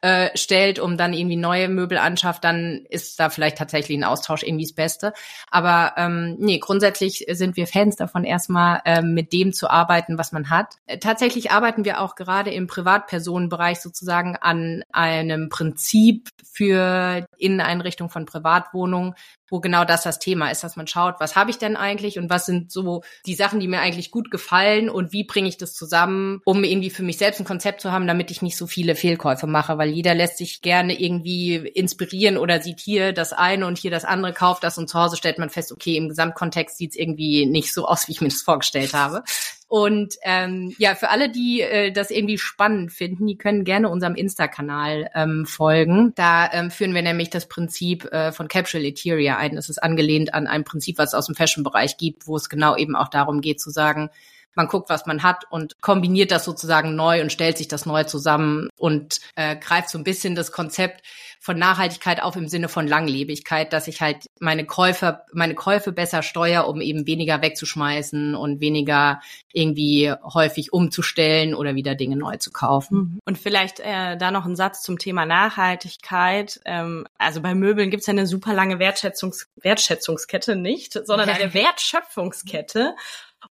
äh, 0.03 0.31
stellt, 0.37 0.79
um 0.79 0.97
dann 0.97 1.13
irgendwie 1.13 1.37
neue 1.37 1.69
Möbel 1.69 1.99
anschafft, 1.99 2.45
dann 2.45 2.87
ist 2.89 3.21
da 3.21 3.29
vielleicht 3.29 3.59
tatsächlich 3.59 3.99
ein 3.99 4.05
Austausch 4.05 4.43
irgendwie 4.43 4.65
das 4.65 4.73
Beste. 4.73 5.13
Aber 5.51 5.95
ähm, 5.97 6.37
nee, 6.39 6.59
grundsätzlich 6.59 7.27
sind 7.31 7.57
wir 7.57 7.67
Fans 7.67 7.97
davon, 7.97 8.25
erstmal 8.25 8.81
ähm, 8.85 9.13
mit 9.15 9.33
dem 9.33 9.53
zu 9.53 9.69
arbeiten, 9.69 10.17
was 10.17 10.33
man 10.33 10.49
hat. 10.51 10.77
Äh, 10.87 10.99
tatsächlich 10.99 11.51
arbeiten 11.51 11.85
wir 11.85 12.01
auch 12.01 12.15
gerade 12.15 12.51
im 12.51 12.67
Privatpersonenbereich 12.67 13.81
sozusagen 13.81 14.37
an 14.37 14.83
einem 14.93 15.49
Prinzip 15.49 16.31
für 16.51 17.27
Inneneinrichtung 17.37 18.11
von 18.11 18.27
Privatwohnungen, 18.27 19.15
wo 19.51 19.61
genau 19.61 19.85
das 19.85 20.03
das 20.03 20.19
Thema 20.19 20.51
ist, 20.51 20.65
dass 20.65 20.77
man 20.77 20.87
schaut, 20.87 21.17
was 21.19 21.37
habe 21.37 21.51
ich 21.51 21.59
denn 21.59 21.77
eigentlich 21.77 22.19
und 22.19 22.31
was 22.31 22.47
sind 22.47 22.73
so 22.73 23.03
die 23.27 23.35
Sachen, 23.35 23.61
die 23.61 23.69
mir 23.69 23.81
eigentlich 23.81 24.11
gut 24.11 24.31
gefallen 24.31 24.89
und 24.89 25.13
wie 25.13 25.25
bringe 25.25 25.49
ich 25.49 25.59
das 25.59 25.75
zusammen, 25.75 26.41
um 26.45 26.65
irgendwie 26.65 26.91
für 26.91 27.03
mich 27.03 27.19
selbst 27.19 27.41
ein 27.41 27.47
Konzept 27.47 27.81
zu 27.81 27.93
haben, 27.93 28.07
damit 28.07 28.31
ich 28.31 28.43
nicht 28.43 28.57
so 28.57 28.67
viele 28.67 28.95
Fehlkäufe 28.95 29.47
mache, 29.47 29.77
weil 29.79 29.91
jeder 29.91 30.15
lässt 30.15 30.39
sich 30.39 30.63
gerne 30.63 30.99
irgendwie 30.99 31.57
inspirieren 31.57 32.37
oder 32.37 32.61
sieht 32.61 32.81
hier 32.81 33.13
das 33.13 33.33
eine 33.33 33.67
und 33.67 33.79
hier 33.79 33.91
das 33.91 34.05
andere, 34.05 34.33
kauft 34.33 34.65
das 34.65 34.79
und 34.79 34.89
zu 34.89 34.99
Hause 34.99 35.17
stellt 35.17 35.39
man 35.39 35.51
fest, 35.51 35.73
okay, 35.73 35.97
im 35.97 36.09
Gesamtkontext 36.09 36.79
sieht 36.79 36.91
es 36.93 36.97
irgendwie 36.97 37.47
nicht 37.47 37.75
so 37.75 37.87
aus, 37.87 38.09
wie 38.09 38.13
ich 38.13 38.21
mir 38.21 38.29
das 38.29 38.43
vorgestellt 38.43 38.95
habe. 38.95 39.23
Und 39.71 40.17
ähm, 40.25 40.75
ja, 40.79 40.97
für 40.97 41.11
alle, 41.11 41.31
die 41.31 41.61
äh, 41.61 41.93
das 41.93 42.11
irgendwie 42.11 42.39
spannend 42.39 42.91
finden, 42.91 43.29
die 43.29 43.39
können 43.39 43.63
gerne 43.63 43.89
unserem 43.89 44.17
Insta-Kanal 44.17 45.09
ähm, 45.15 45.47
folgen. 45.47 46.13
Da 46.17 46.53
ähm, 46.53 46.73
führen 46.73 46.93
wir 46.93 47.03
nämlich 47.03 47.31
das 47.31 47.47
Prinzip 47.47 48.05
äh, 48.07 48.33
von 48.33 48.49
Capsule 48.49 48.85
Eteria 48.85 49.37
ein. 49.37 49.55
Das 49.55 49.69
ist 49.69 49.81
angelehnt 49.81 50.35
an 50.35 50.49
ein 50.49 50.65
Prinzip, 50.65 50.99
was 50.99 51.11
es 51.11 51.15
aus 51.15 51.27
dem 51.27 51.37
Fashion-Bereich 51.37 51.99
gibt, 51.99 52.27
wo 52.27 52.35
es 52.35 52.49
genau 52.49 52.77
eben 52.77 52.97
auch 52.97 53.07
darum 53.07 53.41
geht 53.41 53.61
zu 53.61 53.71
sagen, 53.71 54.11
man 54.55 54.69
guckt, 54.69 54.91
was 54.91 55.07
man 55.07 55.23
hat 55.23 55.45
und 55.51 55.81
kombiniert 55.81 56.31
das 56.31 56.45
sozusagen 56.45 56.95
neu 56.97 57.21
und 57.21 57.33
stellt 57.33 57.59
sich 57.59 57.69
das 57.69 57.87
neu 57.87 58.05
zusammen 58.05 58.69
und 58.77 59.21
äh, 59.37 59.57
greift 59.57 59.91
so 59.91 59.99
ein 59.99 60.05
bisschen 60.05 60.35
das 60.35 60.53
Konzept 60.53 61.03
von 61.43 61.59
Nachhaltigkeit 61.59 62.23
auf 62.23 62.37
im 62.37 62.49
Sinne 62.49 62.69
von 62.69 62.87
Langlebigkeit, 62.87 63.73
dass 63.73 63.89
ich 63.89 64.03
halt 64.03 64.27
meine 64.41 64.67
Käufe, 64.67 65.23
meine 65.33 65.55
Käufe 65.55 65.91
besser 65.91 66.23
steuere, 66.23 66.69
um 66.69 66.83
eben 66.83 67.07
weniger 67.07 67.41
wegzuschmeißen 67.41 68.35
und 68.35 68.61
weniger 68.61 69.21
irgendwie 69.51 70.13
häufig 70.23 70.75
umzustellen 70.75 71.55
oder 71.55 71.75
wieder 71.75 71.95
Dinge 71.95 72.17
neu 72.17 72.37
zu 72.37 72.51
kaufen. 72.51 72.99
Mhm. 72.99 73.21
Und 73.25 73.39
vielleicht 73.39 73.81
äh, 73.81 74.19
da 74.19 74.31
noch 74.31 74.45
ein 74.45 74.55
Satz 74.55 74.83
zum 74.83 74.99
Thema 74.99 75.25
Nachhaltigkeit. 75.25 76.61
Ähm, 76.67 77.07
also 77.17 77.41
bei 77.41 77.55
Möbeln 77.55 77.89
gibt's 77.89 78.07
ja 78.07 78.13
eine 78.13 78.27
super 78.27 78.53
lange 78.53 78.79
Wertschätzungs 78.79 79.49
Wertschätzungskette 79.57 80.57
nicht, 80.57 80.93
sondern 81.07 81.31
eine 81.31 81.55
Wertschöpfungskette. 81.55 82.95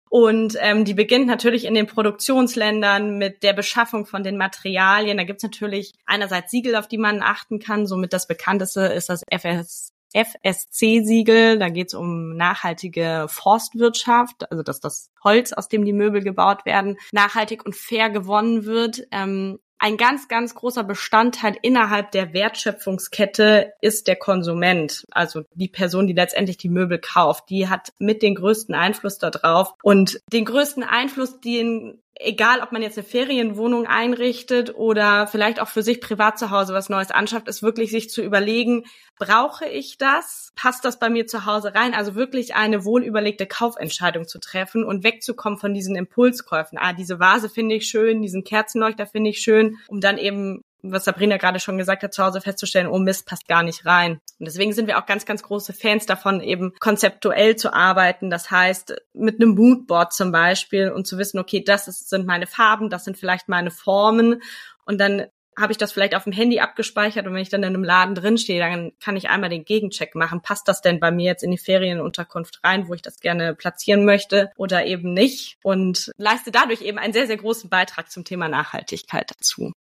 Und 0.09 0.57
ähm, 0.59 0.85
die 0.85 0.93
beginnt 0.93 1.27
natürlich 1.27 1.65
in 1.65 1.73
den 1.73 1.87
Produktionsländern 1.87 3.17
mit 3.17 3.43
der 3.43 3.53
Beschaffung 3.53 4.05
von 4.05 4.23
den 4.23 4.37
Materialien. 4.37 5.17
Da 5.17 5.23
gibt's 5.23 5.43
natürlich 5.43 5.93
einerseits 6.05 6.51
Siegel, 6.51 6.75
auf 6.75 6.87
die 6.87 6.97
man 6.97 7.21
achten 7.21 7.59
kann. 7.59 7.87
Somit 7.87 8.13
das 8.13 8.27
bekannteste 8.27 8.81
ist 8.81 9.09
das 9.09 9.23
FS, 9.29 9.91
FSC-Siegel. 10.13 11.59
Da 11.59 11.69
geht's 11.69 11.93
um 11.93 12.35
nachhaltige 12.35 13.27
Forstwirtschaft, 13.29 14.49
also 14.51 14.63
dass 14.63 14.79
das 14.79 15.09
Holz, 15.23 15.53
aus 15.53 15.67
dem 15.67 15.85
die 15.85 15.93
Möbel 15.93 16.21
gebaut 16.21 16.65
werden, 16.65 16.97
nachhaltig 17.11 17.65
und 17.65 17.75
fair 17.75 18.09
gewonnen 18.09 18.65
wird. 18.65 19.07
Ähm, 19.11 19.59
ein 19.79 19.97
ganz, 19.97 20.27
ganz 20.27 20.55
großer 20.55 20.83
Bestandteil 20.83 21.55
innerhalb 21.61 22.11
der 22.11 22.33
Wertschöpfungskette 22.33 23.73
ist 23.81 24.07
der 24.07 24.15
Konsument, 24.15 25.05
also 25.11 25.43
die 25.53 25.67
Person, 25.67 26.07
die 26.07 26.13
letztendlich 26.13 26.57
die 26.57 26.69
Möbel 26.69 26.99
kauft. 26.99 27.49
Die 27.49 27.69
hat 27.69 27.93
mit 27.99 28.21
den 28.21 28.35
größten 28.35 28.73
Einfluss 28.75 29.17
darauf 29.17 29.73
und 29.83 30.19
den 30.31 30.45
größten 30.45 30.83
Einfluss, 30.83 31.39
den 31.39 32.01
egal 32.19 32.61
ob 32.61 32.71
man 32.71 32.81
jetzt 32.81 32.97
eine 32.97 33.07
Ferienwohnung 33.07 33.85
einrichtet 33.85 34.75
oder 34.75 35.27
vielleicht 35.27 35.59
auch 35.59 35.67
für 35.67 35.83
sich 35.83 36.01
privat 36.01 36.39
zu 36.39 36.51
Hause 36.51 36.73
was 36.73 36.89
Neues 36.89 37.11
anschafft, 37.11 37.47
ist 37.47 37.63
wirklich 37.63 37.91
sich 37.91 38.09
zu 38.09 38.21
überlegen, 38.21 38.85
brauche 39.17 39.65
ich 39.65 39.97
das? 39.97 40.51
Passt 40.55 40.85
das 40.85 40.99
bei 40.99 41.09
mir 41.09 41.27
zu 41.27 41.45
Hause 41.45 41.75
rein? 41.75 41.93
Also 41.93 42.15
wirklich 42.15 42.55
eine 42.55 42.85
wohlüberlegte 42.85 43.45
Kaufentscheidung 43.45 44.27
zu 44.27 44.39
treffen 44.39 44.83
und 44.83 45.03
wegzukommen 45.03 45.59
von 45.59 45.73
diesen 45.73 45.95
Impulskäufen. 45.95 46.77
Ah, 46.77 46.93
diese 46.93 47.19
Vase 47.19 47.49
finde 47.49 47.75
ich 47.75 47.87
schön, 47.87 48.21
diesen 48.21 48.43
Kerzenleuchter 48.43 49.07
finde 49.07 49.29
ich 49.29 49.39
schön, 49.39 49.77
um 49.87 50.01
dann 50.01 50.17
eben 50.17 50.63
was 50.91 51.05
Sabrina 51.05 51.37
gerade 51.37 51.59
schon 51.59 51.77
gesagt 51.77 52.03
hat, 52.03 52.13
zu 52.13 52.23
Hause 52.23 52.41
festzustellen, 52.41 52.87
oh 52.87 52.99
Mist, 52.99 53.25
passt 53.25 53.47
gar 53.47 53.63
nicht 53.63 53.85
rein. 53.85 54.19
Und 54.39 54.45
deswegen 54.45 54.73
sind 54.73 54.87
wir 54.87 54.97
auch 54.97 55.05
ganz, 55.05 55.25
ganz 55.25 55.43
große 55.43 55.73
Fans 55.73 56.05
davon, 56.05 56.41
eben 56.41 56.73
konzeptuell 56.79 57.55
zu 57.55 57.73
arbeiten. 57.73 58.29
Das 58.29 58.51
heißt, 58.51 58.95
mit 59.13 59.41
einem 59.41 59.55
Moodboard 59.55 60.13
zum 60.13 60.31
Beispiel 60.31 60.91
und 60.91 61.07
zu 61.07 61.17
wissen, 61.17 61.39
okay, 61.39 61.63
das 61.63 61.87
ist, 61.87 62.09
sind 62.09 62.25
meine 62.25 62.47
Farben, 62.47 62.89
das 62.89 63.05
sind 63.05 63.17
vielleicht 63.17 63.49
meine 63.49 63.71
Formen. 63.71 64.41
Und 64.85 64.99
dann 64.99 65.27
habe 65.57 65.71
ich 65.71 65.77
das 65.77 65.91
vielleicht 65.91 66.15
auf 66.15 66.23
dem 66.23 66.33
Handy 66.33 66.59
abgespeichert 66.59 67.25
und 67.25 67.33
wenn 67.33 67.41
ich 67.41 67.49
dann 67.49 67.63
in 67.63 67.73
einem 67.73 67.83
Laden 67.83 68.13
drinstehe, 68.13 68.59
dann 68.59 68.91
kann 69.03 69.17
ich 69.17 69.29
einmal 69.29 69.49
den 69.49 69.65
Gegencheck 69.65 70.13
machen. 70.13 70.41
Passt 70.41 70.67
das 70.67 70.81
denn 70.81 70.99
bei 70.99 71.11
mir 71.11 71.25
jetzt 71.25 71.43
in 71.43 71.49
die 71.49 71.57
Ferienunterkunft 71.57 72.59
rein, 72.63 72.87
wo 72.87 72.93
ich 72.93 73.01
das 73.01 73.19
gerne 73.19 73.55
platzieren 73.55 74.05
möchte 74.05 74.51
oder 74.55 74.85
eben 74.85 75.13
nicht? 75.13 75.57
Und 75.63 76.11
leiste 76.17 76.51
dadurch 76.51 76.81
eben 76.81 76.99
einen 76.99 77.13
sehr, 77.13 77.25
sehr 77.25 77.37
großen 77.37 77.69
Beitrag 77.69 78.11
zum 78.11 78.23
Thema 78.23 78.47
Nachhaltigkeit 78.47 79.31
dazu. 79.35 79.73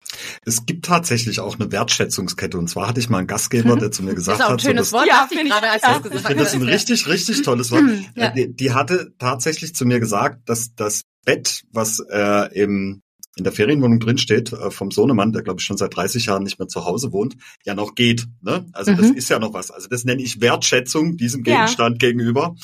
Es 0.47 0.65
gibt 0.65 0.87
tatsächlich 0.87 1.41
auch 1.41 1.59
eine 1.59 1.71
Wertschätzungskette. 1.71 2.57
Und 2.57 2.69
zwar 2.69 2.89
hatte 2.89 3.01
ich 3.01 3.11
mal 3.11 3.19
einen 3.19 3.27
Gastgeber, 3.27 3.73
hm. 3.73 3.79
der 3.81 3.91
zu 3.91 4.03
mir 4.03 4.15
gesagt 4.15 4.41
hat, 4.41 4.49
das 4.51 4.63
ist 4.63 4.67
auch 4.67 4.69
ein 4.69 4.75
schönes 4.75 4.91
so, 4.91 4.97
Wort, 4.97 5.07
ja, 5.07 5.29
ich 5.31 5.45
gerade 5.45 5.71
als 5.71 5.83
ja. 5.83 6.01
Ich 6.05 6.23
finde 6.23 6.45
das 6.45 6.55
ein 6.55 6.63
richtig, 6.63 7.07
richtig 7.07 7.43
tolles 7.43 7.71
Wort. 7.71 7.83
Ja. 8.17 8.31
die, 8.31 8.55
die 8.55 8.73
hatte 8.73 9.13
tatsächlich 9.19 9.75
zu 9.75 9.85
mir 9.85 10.01
gesagt, 10.01 10.49
dass 10.49 10.75
das 10.75 11.03
Bett, 11.25 11.65
was 11.71 12.01
äh, 12.11 12.55
im 12.55 13.03
in 13.37 13.45
der 13.45 13.53
Ferienwohnung 13.53 14.01
drin 14.01 14.19
steht, 14.19 14.53
äh, 14.53 14.71
vom 14.71 14.91
Sohnemann, 14.91 15.33
der 15.33 15.43
glaube 15.43 15.61
ich 15.61 15.67
schon 15.67 15.77
seit 15.77 15.95
30 15.95 16.27
Jahren 16.27 16.43
nicht 16.43 16.59
mehr 16.59 16.69
zu 16.69 16.85
Hause 16.85 17.13
wohnt, 17.13 17.37
ja 17.65 17.75
noch 17.75 17.95
geht. 17.95 18.27
Ne? 18.41 18.67
Also 18.73 18.93
mhm. 18.93 18.97
das 18.97 19.11
ist 19.11 19.29
ja 19.29 19.39
noch 19.39 19.53
was. 19.53 19.71
Also 19.71 19.89
das 19.89 20.05
nenne 20.05 20.23
ich 20.23 20.41
Wertschätzung 20.41 21.17
diesem 21.17 21.43
Gegenstand 21.43 22.03
ja. 22.03 22.09
gegenüber. 22.09 22.57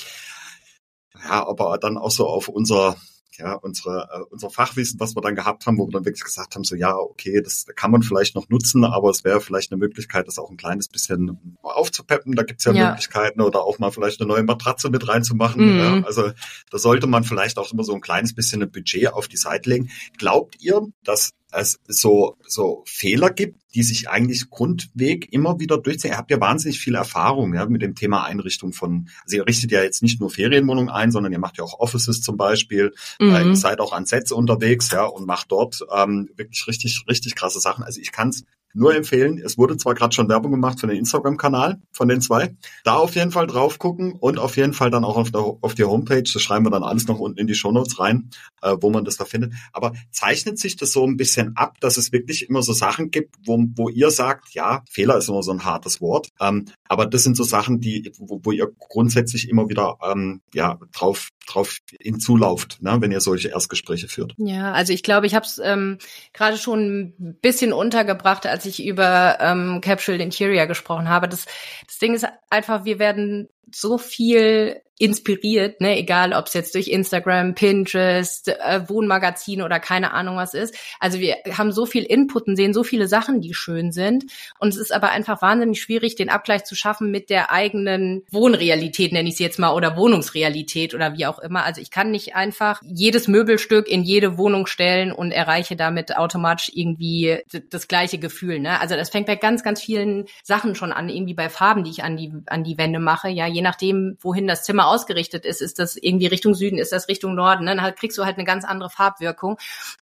Ja, 1.22 1.46
aber 1.46 1.78
dann 1.78 1.98
auch 1.98 2.10
so 2.10 2.26
auf 2.26 2.48
unser 2.48 2.96
ja, 3.42 3.54
unsere, 3.54 4.08
äh, 4.12 4.20
unser 4.30 4.50
Fachwissen, 4.50 5.00
was 5.00 5.16
wir 5.16 5.20
dann 5.20 5.34
gehabt 5.34 5.66
haben, 5.66 5.78
wo 5.78 5.86
wir 5.86 5.92
dann 5.92 6.04
wirklich 6.04 6.24
gesagt 6.24 6.54
haben, 6.54 6.64
so 6.64 6.76
ja, 6.76 6.96
okay, 6.96 7.42
das 7.42 7.66
kann 7.74 7.90
man 7.90 8.02
vielleicht 8.02 8.34
noch 8.34 8.48
nutzen, 8.48 8.84
aber 8.84 9.10
es 9.10 9.24
wäre 9.24 9.40
vielleicht 9.40 9.72
eine 9.72 9.78
Möglichkeit, 9.78 10.28
das 10.28 10.38
auch 10.38 10.50
ein 10.50 10.56
kleines 10.56 10.88
bisschen 10.88 11.56
aufzupeppen. 11.62 12.34
Da 12.34 12.44
gibt's 12.44 12.64
ja, 12.64 12.72
ja, 12.72 12.90
Möglichkeiten 12.90 13.40
oder 13.40 13.62
auch 13.62 13.78
mal 13.78 13.90
vielleicht 13.90 14.20
eine 14.20 14.28
neue 14.28 14.44
Matratze 14.44 14.90
mit 14.90 15.08
reinzumachen. 15.08 15.74
Mhm. 15.74 15.78
Ja, 15.78 16.02
also 16.04 16.30
da 16.70 16.78
sollte 16.78 17.06
man 17.06 17.24
vielleicht 17.24 17.58
auch 17.58 17.72
immer 17.72 17.84
so 17.84 17.94
ein 17.94 18.00
kleines 18.00 18.34
bisschen 18.34 18.62
ein 18.62 18.70
Budget 18.70 19.12
auf 19.12 19.28
die 19.28 19.36
Seite 19.36 19.70
legen. 19.70 19.90
Glaubt 20.18 20.56
ihr, 20.60 20.86
dass 21.04 21.32
es 21.52 21.78
so, 21.86 22.36
so 22.46 22.82
Fehler 22.86 23.30
gibt, 23.30 23.60
die 23.74 23.82
sich 23.82 24.08
eigentlich 24.08 24.50
grundweg 24.50 25.32
immer 25.32 25.58
wieder 25.58 25.78
durchziehen. 25.78 26.12
Ihr 26.12 26.18
habt 26.18 26.30
ja 26.30 26.40
wahnsinnig 26.40 26.78
viel 26.78 26.94
Erfahrung 26.94 27.54
ja, 27.54 27.66
mit 27.66 27.82
dem 27.82 27.94
Thema 27.94 28.24
Einrichtung 28.24 28.72
von, 28.72 29.08
also 29.24 29.36
ihr 29.36 29.46
richtet 29.46 29.70
ja 29.70 29.82
jetzt 29.82 30.02
nicht 30.02 30.20
nur 30.20 30.30
Ferienwohnungen 30.30 30.90
ein, 30.90 31.10
sondern 31.10 31.32
ihr 31.32 31.38
macht 31.38 31.58
ja 31.58 31.64
auch 31.64 31.78
Offices 31.80 32.20
zum 32.20 32.36
Beispiel. 32.36 32.92
Mhm. 33.20 33.34
Äh, 33.34 33.56
seid 33.56 33.80
auch 33.80 33.92
an 33.92 34.06
Sets 34.06 34.32
unterwegs, 34.32 34.90
ja, 34.90 35.04
und 35.04 35.26
macht 35.26 35.52
dort 35.52 35.80
ähm, 35.94 36.28
wirklich 36.36 36.66
richtig, 36.66 37.04
richtig 37.08 37.34
krasse 37.34 37.60
Sachen. 37.60 37.84
Also 37.84 38.00
ich 38.00 38.12
kann 38.12 38.28
es 38.28 38.44
nur 38.74 38.94
empfehlen. 38.94 39.40
Es 39.44 39.58
wurde 39.58 39.76
zwar 39.76 39.94
gerade 39.94 40.14
schon 40.14 40.28
Werbung 40.28 40.50
gemacht 40.52 40.80
für 40.80 40.86
den 40.86 40.96
Instagram-Kanal 40.96 41.80
von 41.92 42.08
den 42.08 42.20
zwei. 42.20 42.54
Da 42.84 42.94
auf 42.94 43.14
jeden 43.14 43.30
Fall 43.30 43.46
drauf 43.46 43.78
gucken 43.78 44.12
und 44.12 44.38
auf 44.38 44.56
jeden 44.56 44.72
Fall 44.72 44.90
dann 44.90 45.04
auch 45.04 45.16
auf, 45.16 45.30
der, 45.30 45.40
auf 45.40 45.74
die 45.74 45.84
Homepage. 45.84 46.22
Das 46.22 46.42
schreiben 46.42 46.64
wir 46.64 46.70
dann 46.70 46.82
alles 46.82 47.06
noch 47.08 47.18
unten 47.18 47.38
in 47.38 47.46
die 47.46 47.54
Shownotes 47.54 47.98
rein, 47.98 48.30
äh, 48.62 48.76
wo 48.80 48.90
man 48.90 49.04
das 49.04 49.16
da 49.16 49.24
findet. 49.24 49.52
Aber 49.72 49.92
zeichnet 50.10 50.58
sich 50.58 50.76
das 50.76 50.92
so 50.92 51.06
ein 51.06 51.16
bisschen 51.16 51.56
ab, 51.56 51.78
dass 51.80 51.96
es 51.96 52.12
wirklich 52.12 52.48
immer 52.48 52.62
so 52.62 52.72
Sachen 52.72 53.10
gibt, 53.10 53.36
wo, 53.44 53.62
wo 53.74 53.88
ihr 53.88 54.10
sagt, 54.10 54.54
ja, 54.54 54.82
Fehler 54.90 55.16
ist 55.16 55.28
immer 55.28 55.42
so 55.42 55.52
ein 55.52 55.64
hartes 55.64 56.00
Wort, 56.00 56.28
ähm, 56.40 56.66
aber 56.88 57.06
das 57.06 57.22
sind 57.22 57.36
so 57.36 57.44
Sachen, 57.44 57.80
die, 57.80 58.12
wo, 58.18 58.40
wo 58.42 58.52
ihr 58.52 58.70
grundsätzlich 58.78 59.48
immer 59.48 59.68
wieder 59.68 59.96
ähm, 60.02 60.40
ja 60.52 60.78
drauf 60.92 61.30
drauf 61.46 61.78
hinzulauft, 62.00 62.82
ne, 62.82 62.96
wenn 63.00 63.12
ihr 63.12 63.20
solche 63.20 63.48
Erstgespräche 63.48 64.08
führt. 64.08 64.34
Ja, 64.38 64.72
also 64.72 64.92
ich 64.92 65.02
glaube, 65.02 65.26
ich 65.26 65.34
habe 65.34 65.44
es 65.44 65.60
ähm, 65.62 65.98
gerade 66.32 66.56
schon 66.56 67.14
ein 67.18 67.38
bisschen 67.40 67.72
untergebracht, 67.72 68.44
als 68.62 68.78
ich 68.78 68.84
über 68.86 69.38
ähm, 69.40 69.80
Capsule 69.80 70.22
Interior 70.22 70.66
gesprochen 70.66 71.08
habe. 71.08 71.28
Das, 71.28 71.46
das 71.86 71.98
Ding 71.98 72.14
ist 72.14 72.26
einfach, 72.50 72.84
wir 72.84 72.98
werden 72.98 73.48
so 73.70 73.98
viel 73.98 74.82
inspiriert, 75.02 75.80
ne, 75.80 75.98
egal 75.98 76.32
ob 76.32 76.46
es 76.46 76.54
jetzt 76.54 76.76
durch 76.76 76.86
Instagram, 76.86 77.56
Pinterest, 77.56 78.46
äh, 78.46 78.88
Wohnmagazin 78.88 79.60
oder 79.62 79.80
keine 79.80 80.12
Ahnung 80.12 80.36
was 80.36 80.54
ist. 80.54 80.76
Also 81.00 81.18
wir 81.18 81.38
haben 81.58 81.72
so 81.72 81.86
viel 81.86 82.04
Input 82.04 82.46
und 82.46 82.54
sehen 82.54 82.72
so 82.72 82.84
viele 82.84 83.08
Sachen, 83.08 83.40
die 83.40 83.52
schön 83.52 83.90
sind. 83.90 84.26
Und 84.60 84.68
es 84.68 84.76
ist 84.76 84.92
aber 84.92 85.10
einfach 85.10 85.42
wahnsinnig 85.42 85.82
schwierig, 85.82 86.14
den 86.14 86.30
Abgleich 86.30 86.62
zu 86.62 86.76
schaffen 86.76 87.10
mit 87.10 87.30
der 87.30 87.50
eigenen 87.50 88.22
Wohnrealität, 88.30 89.12
nenne 89.12 89.28
ich 89.28 89.34
es 89.34 89.40
jetzt 89.40 89.58
mal, 89.58 89.74
oder 89.74 89.96
Wohnungsrealität 89.96 90.94
oder 90.94 91.16
wie 91.16 91.26
auch 91.26 91.40
immer. 91.40 91.64
Also 91.64 91.80
ich 91.80 91.90
kann 91.90 92.12
nicht 92.12 92.36
einfach 92.36 92.80
jedes 92.84 93.26
Möbelstück 93.26 93.88
in 93.88 94.04
jede 94.04 94.38
Wohnung 94.38 94.68
stellen 94.68 95.10
und 95.10 95.32
erreiche 95.32 95.74
damit 95.74 96.16
automatisch 96.16 96.70
irgendwie 96.72 97.40
das 97.70 97.88
gleiche 97.88 98.18
Gefühl. 98.18 98.60
Ne? 98.60 98.80
Also 98.80 98.94
das 98.94 99.10
fängt 99.10 99.26
bei 99.26 99.34
ganz, 99.34 99.64
ganz 99.64 99.82
vielen 99.82 100.26
Sachen 100.44 100.76
schon 100.76 100.92
an, 100.92 101.08
irgendwie 101.08 101.34
bei 101.34 101.48
Farben, 101.48 101.82
die 101.82 101.90
ich 101.90 102.04
an 102.04 102.16
die, 102.16 102.32
an 102.46 102.62
die 102.62 102.78
Wände 102.78 103.00
mache. 103.00 103.28
Ja, 103.28 103.48
je 103.52 103.62
nachdem, 103.62 104.16
wohin 104.20 104.46
das 104.46 104.64
Zimmer 104.64 104.86
ausgerichtet 104.88 105.44
ist, 105.44 105.60
ist 105.60 105.78
das 105.78 105.96
irgendwie 105.96 106.26
Richtung 106.26 106.54
Süden, 106.54 106.78
ist 106.78 106.92
das 106.92 107.08
Richtung 107.08 107.34
Norden, 107.34 107.64
ne? 107.64 107.70
dann 107.72 107.82
halt 107.82 107.96
kriegst 107.96 108.18
du 108.18 108.24
halt 108.24 108.36
eine 108.36 108.44
ganz 108.44 108.64
andere 108.64 108.90
Farbwirkung. 108.90 109.58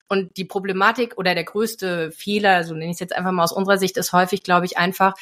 Und 0.08 0.36
die 0.36 0.44
Problematik 0.44 1.18
oder 1.18 1.34
der 1.34 1.44
größte 1.44 2.10
Fehler, 2.10 2.64
so 2.64 2.74
nenne 2.74 2.86
ich 2.86 2.94
es 2.94 3.00
jetzt 3.00 3.14
einfach 3.14 3.30
mal 3.30 3.44
aus 3.44 3.52
unserer 3.52 3.78
Sicht, 3.78 3.96
ist 3.96 4.12
häufig, 4.12 4.42
glaube 4.42 4.66
ich, 4.66 4.76
einfach, 4.76 5.14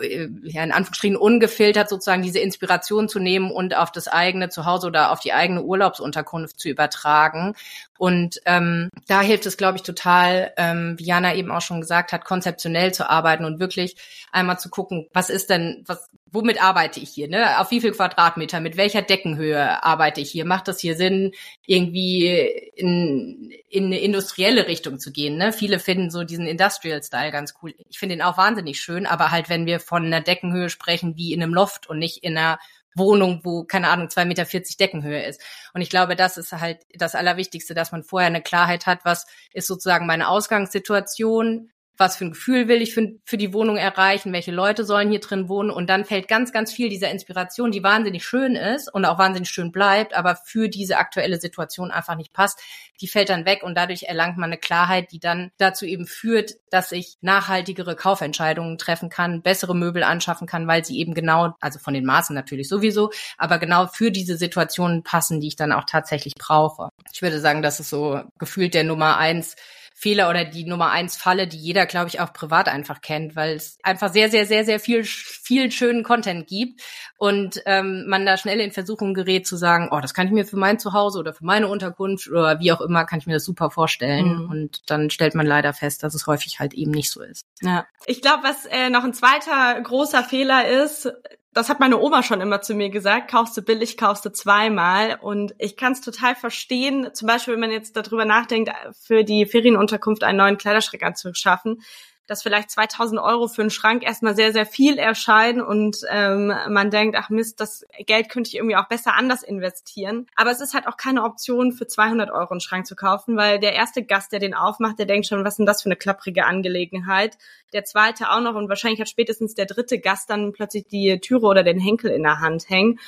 äh, 0.00 0.26
ja, 0.42 0.64
in 0.64 0.72
Anführungsstrichen 0.72 1.16
ungefiltert 1.16 1.88
sozusagen 1.88 2.22
diese 2.22 2.40
Inspiration 2.40 3.08
zu 3.08 3.20
nehmen 3.20 3.52
und 3.52 3.76
auf 3.76 3.92
das 3.92 4.08
eigene 4.08 4.48
Zuhause 4.48 4.88
oder 4.88 5.12
auf 5.12 5.20
die 5.20 5.32
eigene 5.32 5.62
Urlaubsunterkunft 5.62 6.58
zu 6.58 6.68
übertragen. 6.68 7.54
Und 7.96 8.40
ähm, 8.44 8.90
da 9.06 9.20
hilft 9.20 9.46
es, 9.46 9.56
glaube 9.56 9.76
ich, 9.76 9.84
total, 9.84 10.52
ähm, 10.56 10.96
wie 10.98 11.04
Jana 11.04 11.36
eben 11.36 11.52
auch 11.52 11.62
schon 11.62 11.80
gesagt 11.80 12.12
hat, 12.12 12.24
konzeptionell 12.24 12.92
zu 12.92 13.08
arbeiten 13.08 13.44
und 13.44 13.60
wirklich 13.60 13.96
einmal 14.32 14.58
zu 14.58 14.68
gucken, 14.68 15.06
was 15.12 15.30
ist 15.30 15.48
denn, 15.48 15.84
was, 15.86 16.10
womit 16.34 16.60
arbeite 16.62 17.00
ich 17.00 17.10
hier, 17.10 17.28
ne? 17.28 17.60
Auf 17.60 17.70
wie 17.70 17.80
viel 17.80 17.92
Quadratmeter, 17.92 18.60
mit 18.60 18.76
welcher 18.76 19.02
Deckenhöhe 19.02 19.82
arbeite 19.84 20.20
ich 20.20 20.30
hier? 20.30 20.44
Macht 20.44 20.68
das 20.68 20.80
hier 20.80 20.96
Sinn, 20.96 21.32
irgendwie 21.64 22.26
in, 22.74 23.52
in 23.70 23.86
eine 23.86 24.00
industrielle 24.00 24.66
Richtung 24.66 24.98
zu 24.98 25.12
gehen? 25.12 25.38
Ne? 25.38 25.52
Viele 25.52 25.78
finden 25.78 26.10
so 26.10 26.24
diesen 26.24 26.46
Industrial 26.46 27.02
Style 27.02 27.30
ganz 27.30 27.54
cool. 27.62 27.74
Ich 27.88 27.98
finde 27.98 28.16
ihn 28.16 28.22
auch 28.22 28.36
wahnsinnig 28.36 28.80
schön, 28.80 29.06
aber 29.06 29.30
halt, 29.30 29.48
wenn 29.48 29.64
wir 29.64 29.78
von 29.78 30.04
einer 30.04 30.20
Deckenhöhe 30.20 30.70
sprechen 30.70 31.16
wie 31.16 31.32
in 31.32 31.42
einem 31.42 31.54
Loft 31.54 31.88
und 31.88 31.98
nicht 32.00 32.24
in 32.24 32.36
einer 32.36 32.58
Wohnung, 32.96 33.40
wo, 33.44 33.64
keine 33.64 33.88
Ahnung, 33.88 34.10
zwei 34.10 34.24
Meter 34.24 34.46
vierzig 34.46 34.76
Deckenhöhe 34.76 35.24
ist. 35.24 35.40
Und 35.72 35.80
ich 35.80 35.90
glaube, 35.90 36.16
das 36.16 36.36
ist 36.36 36.52
halt 36.52 36.78
das 36.94 37.14
Allerwichtigste, 37.14 37.74
dass 37.74 37.92
man 37.92 38.04
vorher 38.04 38.28
eine 38.28 38.42
Klarheit 38.42 38.86
hat, 38.86 39.00
was 39.04 39.26
ist 39.52 39.66
sozusagen 39.66 40.06
meine 40.06 40.28
Ausgangssituation, 40.28 41.70
was 41.96 42.16
für 42.16 42.24
ein 42.24 42.32
Gefühl 42.32 42.68
will 42.68 42.82
ich 42.82 42.92
für, 42.94 43.12
für 43.24 43.36
die 43.36 43.52
Wohnung 43.52 43.76
erreichen, 43.76 44.32
welche 44.32 44.50
Leute 44.50 44.84
sollen 44.84 45.10
hier 45.10 45.20
drin 45.20 45.48
wohnen 45.48 45.70
und 45.70 45.88
dann 45.88 46.04
fällt 46.04 46.28
ganz, 46.28 46.52
ganz 46.52 46.72
viel 46.72 46.88
dieser 46.88 47.10
Inspiration, 47.10 47.70
die 47.70 47.82
wahnsinnig 47.82 48.24
schön 48.24 48.56
ist 48.56 48.92
und 48.92 49.04
auch 49.04 49.18
wahnsinnig 49.18 49.48
schön 49.48 49.70
bleibt, 49.70 50.14
aber 50.14 50.36
für 50.36 50.68
diese 50.68 50.96
aktuelle 50.96 51.40
Situation 51.40 51.90
einfach 51.90 52.16
nicht 52.16 52.32
passt, 52.32 52.60
die 53.00 53.08
fällt 53.08 53.28
dann 53.28 53.44
weg 53.44 53.62
und 53.62 53.76
dadurch 53.76 54.04
erlangt 54.04 54.38
man 54.38 54.50
eine 54.50 54.58
Klarheit, 54.58 55.12
die 55.12 55.20
dann 55.20 55.50
dazu 55.56 55.84
eben 55.84 56.06
führt, 56.06 56.54
dass 56.70 56.92
ich 56.92 57.16
nachhaltigere 57.20 57.96
Kaufentscheidungen 57.96 58.78
treffen 58.78 59.08
kann, 59.08 59.42
bessere 59.42 59.74
Möbel 59.74 60.02
anschaffen 60.02 60.46
kann, 60.46 60.66
weil 60.66 60.84
sie 60.84 60.98
eben 60.98 61.14
genau, 61.14 61.54
also 61.60 61.78
von 61.78 61.94
den 61.94 62.04
Maßen 62.04 62.34
natürlich 62.34 62.68
sowieso, 62.68 63.10
aber 63.38 63.58
genau 63.58 63.86
für 63.86 64.10
diese 64.10 64.36
Situationen 64.36 65.02
passen, 65.02 65.40
die 65.40 65.48
ich 65.48 65.56
dann 65.56 65.72
auch 65.72 65.84
tatsächlich 65.84 66.34
brauche. 66.34 66.88
Ich 67.12 67.22
würde 67.22 67.40
sagen, 67.40 67.62
das 67.62 67.80
ist 67.80 67.90
so 67.90 68.20
gefühlt 68.38 68.74
der 68.74 68.84
Nummer 68.84 69.16
eins 69.16 69.56
Fehler 69.96 70.28
oder 70.28 70.44
die 70.44 70.64
Nummer 70.64 70.90
eins 70.90 71.16
Falle, 71.16 71.46
die 71.46 71.56
jeder, 71.56 71.86
glaube 71.86 72.08
ich, 72.08 72.20
auch 72.20 72.32
privat 72.32 72.68
einfach 72.68 73.00
kennt, 73.00 73.36
weil 73.36 73.54
es 73.54 73.78
einfach 73.84 74.12
sehr, 74.12 74.28
sehr, 74.28 74.44
sehr, 74.44 74.64
sehr 74.64 74.80
viel, 74.80 75.04
viel 75.04 75.70
schönen 75.70 76.02
Content 76.02 76.48
gibt 76.48 76.82
und 77.16 77.62
ähm, 77.64 78.04
man 78.08 78.26
da 78.26 78.36
schnell 78.36 78.58
in 78.58 78.72
Versuchung 78.72 79.14
gerät 79.14 79.46
zu 79.46 79.56
sagen, 79.56 79.88
oh, 79.92 80.00
das 80.00 80.12
kann 80.12 80.26
ich 80.26 80.32
mir 80.32 80.44
für 80.44 80.56
mein 80.56 80.80
Zuhause 80.80 81.20
oder 81.20 81.32
für 81.32 81.44
meine 81.44 81.68
Unterkunft 81.68 82.28
oder 82.28 82.58
wie 82.58 82.72
auch 82.72 82.80
immer, 82.80 83.04
kann 83.04 83.20
ich 83.20 83.26
mir 83.26 83.34
das 83.34 83.44
super 83.44 83.70
vorstellen. 83.70 84.42
Mhm. 84.42 84.50
Und 84.50 84.90
dann 84.90 85.10
stellt 85.10 85.36
man 85.36 85.46
leider 85.46 85.72
fest, 85.72 86.02
dass 86.02 86.14
es 86.14 86.26
häufig 86.26 86.58
halt 86.58 86.74
eben 86.74 86.90
nicht 86.90 87.12
so 87.12 87.22
ist. 87.22 87.46
Ja. 87.62 87.86
Ich 88.06 88.20
glaube, 88.20 88.42
was 88.42 88.66
äh, 88.66 88.90
noch 88.90 89.04
ein 89.04 89.14
zweiter 89.14 89.80
großer 89.80 90.24
Fehler 90.24 90.66
ist, 90.68 91.10
das 91.54 91.68
hat 91.68 91.80
meine 91.80 91.98
Oma 91.98 92.22
schon 92.22 92.40
immer 92.40 92.60
zu 92.60 92.74
mir 92.74 92.90
gesagt, 92.90 93.30
kaufst 93.30 93.56
du 93.56 93.62
billig, 93.62 93.96
kaufst 93.96 94.24
du 94.24 94.32
zweimal. 94.32 95.18
Und 95.20 95.54
ich 95.58 95.76
kann 95.76 95.92
es 95.92 96.00
total 96.00 96.34
verstehen, 96.34 97.08
zum 97.14 97.28
Beispiel, 97.28 97.54
wenn 97.54 97.60
man 97.60 97.70
jetzt 97.70 97.96
darüber 97.96 98.24
nachdenkt, 98.24 98.70
für 99.00 99.24
die 99.24 99.46
Ferienunterkunft 99.46 100.24
einen 100.24 100.38
neuen 100.38 100.58
Kleiderschrank 100.58 101.02
anzuschaffen, 101.02 101.80
dass 102.26 102.42
vielleicht 102.42 102.70
2000 102.70 103.20
Euro 103.20 103.48
für 103.48 103.62
einen 103.62 103.70
Schrank 103.70 104.02
erstmal 104.02 104.34
sehr, 104.34 104.52
sehr 104.52 104.66
viel 104.66 104.98
erscheinen 104.98 105.60
und 105.60 105.98
ähm, 106.10 106.52
man 106.68 106.90
denkt, 106.90 107.16
ach 107.18 107.30
Mist, 107.30 107.60
das 107.60 107.84
Geld 108.06 108.28
könnte 108.28 108.48
ich 108.48 108.56
irgendwie 108.56 108.76
auch 108.76 108.88
besser 108.88 109.14
anders 109.14 109.42
investieren. 109.42 110.26
Aber 110.36 110.50
es 110.50 110.60
ist 110.60 110.74
halt 110.74 110.86
auch 110.86 110.96
keine 110.96 111.22
Option, 111.24 111.72
für 111.72 111.86
200 111.86 112.30
Euro 112.30 112.50
einen 112.50 112.60
Schrank 112.60 112.86
zu 112.86 112.96
kaufen, 112.96 113.36
weil 113.36 113.58
der 113.58 113.74
erste 113.74 114.04
Gast, 114.04 114.32
der 114.32 114.40
den 114.40 114.54
aufmacht, 114.54 114.98
der 114.98 115.06
denkt 115.06 115.26
schon, 115.26 115.44
was 115.44 115.54
ist 115.54 115.58
denn 115.58 115.66
das 115.66 115.82
für 115.82 115.88
eine 115.88 115.96
klapprige 115.96 116.46
Angelegenheit? 116.46 117.36
Der 117.72 117.84
zweite 117.84 118.30
auch 118.30 118.40
noch 118.40 118.54
und 118.54 118.68
wahrscheinlich 118.68 119.00
hat 119.00 119.08
spätestens 119.08 119.54
der 119.54 119.66
dritte 119.66 119.98
Gast 119.98 120.30
dann 120.30 120.52
plötzlich 120.52 120.86
die 120.86 121.20
Türe 121.20 121.46
oder 121.46 121.62
den 121.62 121.78
Henkel 121.78 122.10
in 122.10 122.22
der 122.22 122.40
Hand 122.40 122.68
hängen. 122.68 122.98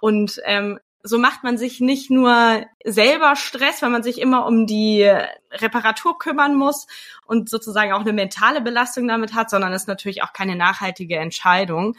Und 0.00 0.40
ähm, 0.44 0.78
so 1.08 1.18
macht 1.18 1.44
man 1.44 1.58
sich 1.58 1.80
nicht 1.80 2.10
nur 2.10 2.64
selber 2.84 3.36
Stress, 3.36 3.82
weil 3.82 3.90
man 3.90 4.02
sich 4.02 4.20
immer 4.20 4.46
um 4.46 4.66
die 4.66 5.10
Reparatur 5.50 6.18
kümmern 6.18 6.54
muss 6.54 6.86
und 7.26 7.48
sozusagen 7.48 7.92
auch 7.92 8.00
eine 8.00 8.12
mentale 8.12 8.60
Belastung 8.60 9.08
damit 9.08 9.34
hat, 9.34 9.50
sondern 9.50 9.72
ist 9.72 9.88
natürlich 9.88 10.22
auch 10.22 10.32
keine 10.32 10.56
nachhaltige 10.56 11.16
Entscheidung. 11.16 11.96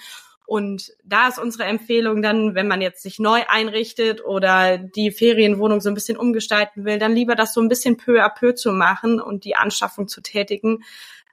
Und 0.49 0.93
da 1.03 1.27
ist 1.27 1.37
unsere 1.37 1.65
Empfehlung 1.65 2.23
dann, 2.23 2.55
wenn 2.55 2.67
man 2.67 2.81
jetzt 2.81 3.03
sich 3.03 3.19
neu 3.19 3.43
einrichtet 3.47 4.25
oder 4.25 4.79
die 4.79 5.11
Ferienwohnung 5.11 5.79
so 5.79 5.89
ein 5.89 5.93
bisschen 5.93 6.17
umgestalten 6.17 6.85
will, 6.85 6.97
dann 6.97 7.13
lieber 7.13 7.35
das 7.35 7.53
so 7.53 7.61
ein 7.61 7.69
bisschen 7.69 7.97
peu 7.97 8.19
à 8.19 8.29
peu 8.29 8.55
zu 8.55 8.71
machen 8.71 9.21
und 9.21 9.43
die 9.43 9.55
Anschaffung 9.55 10.07
zu 10.07 10.21
tätigen, 10.21 10.83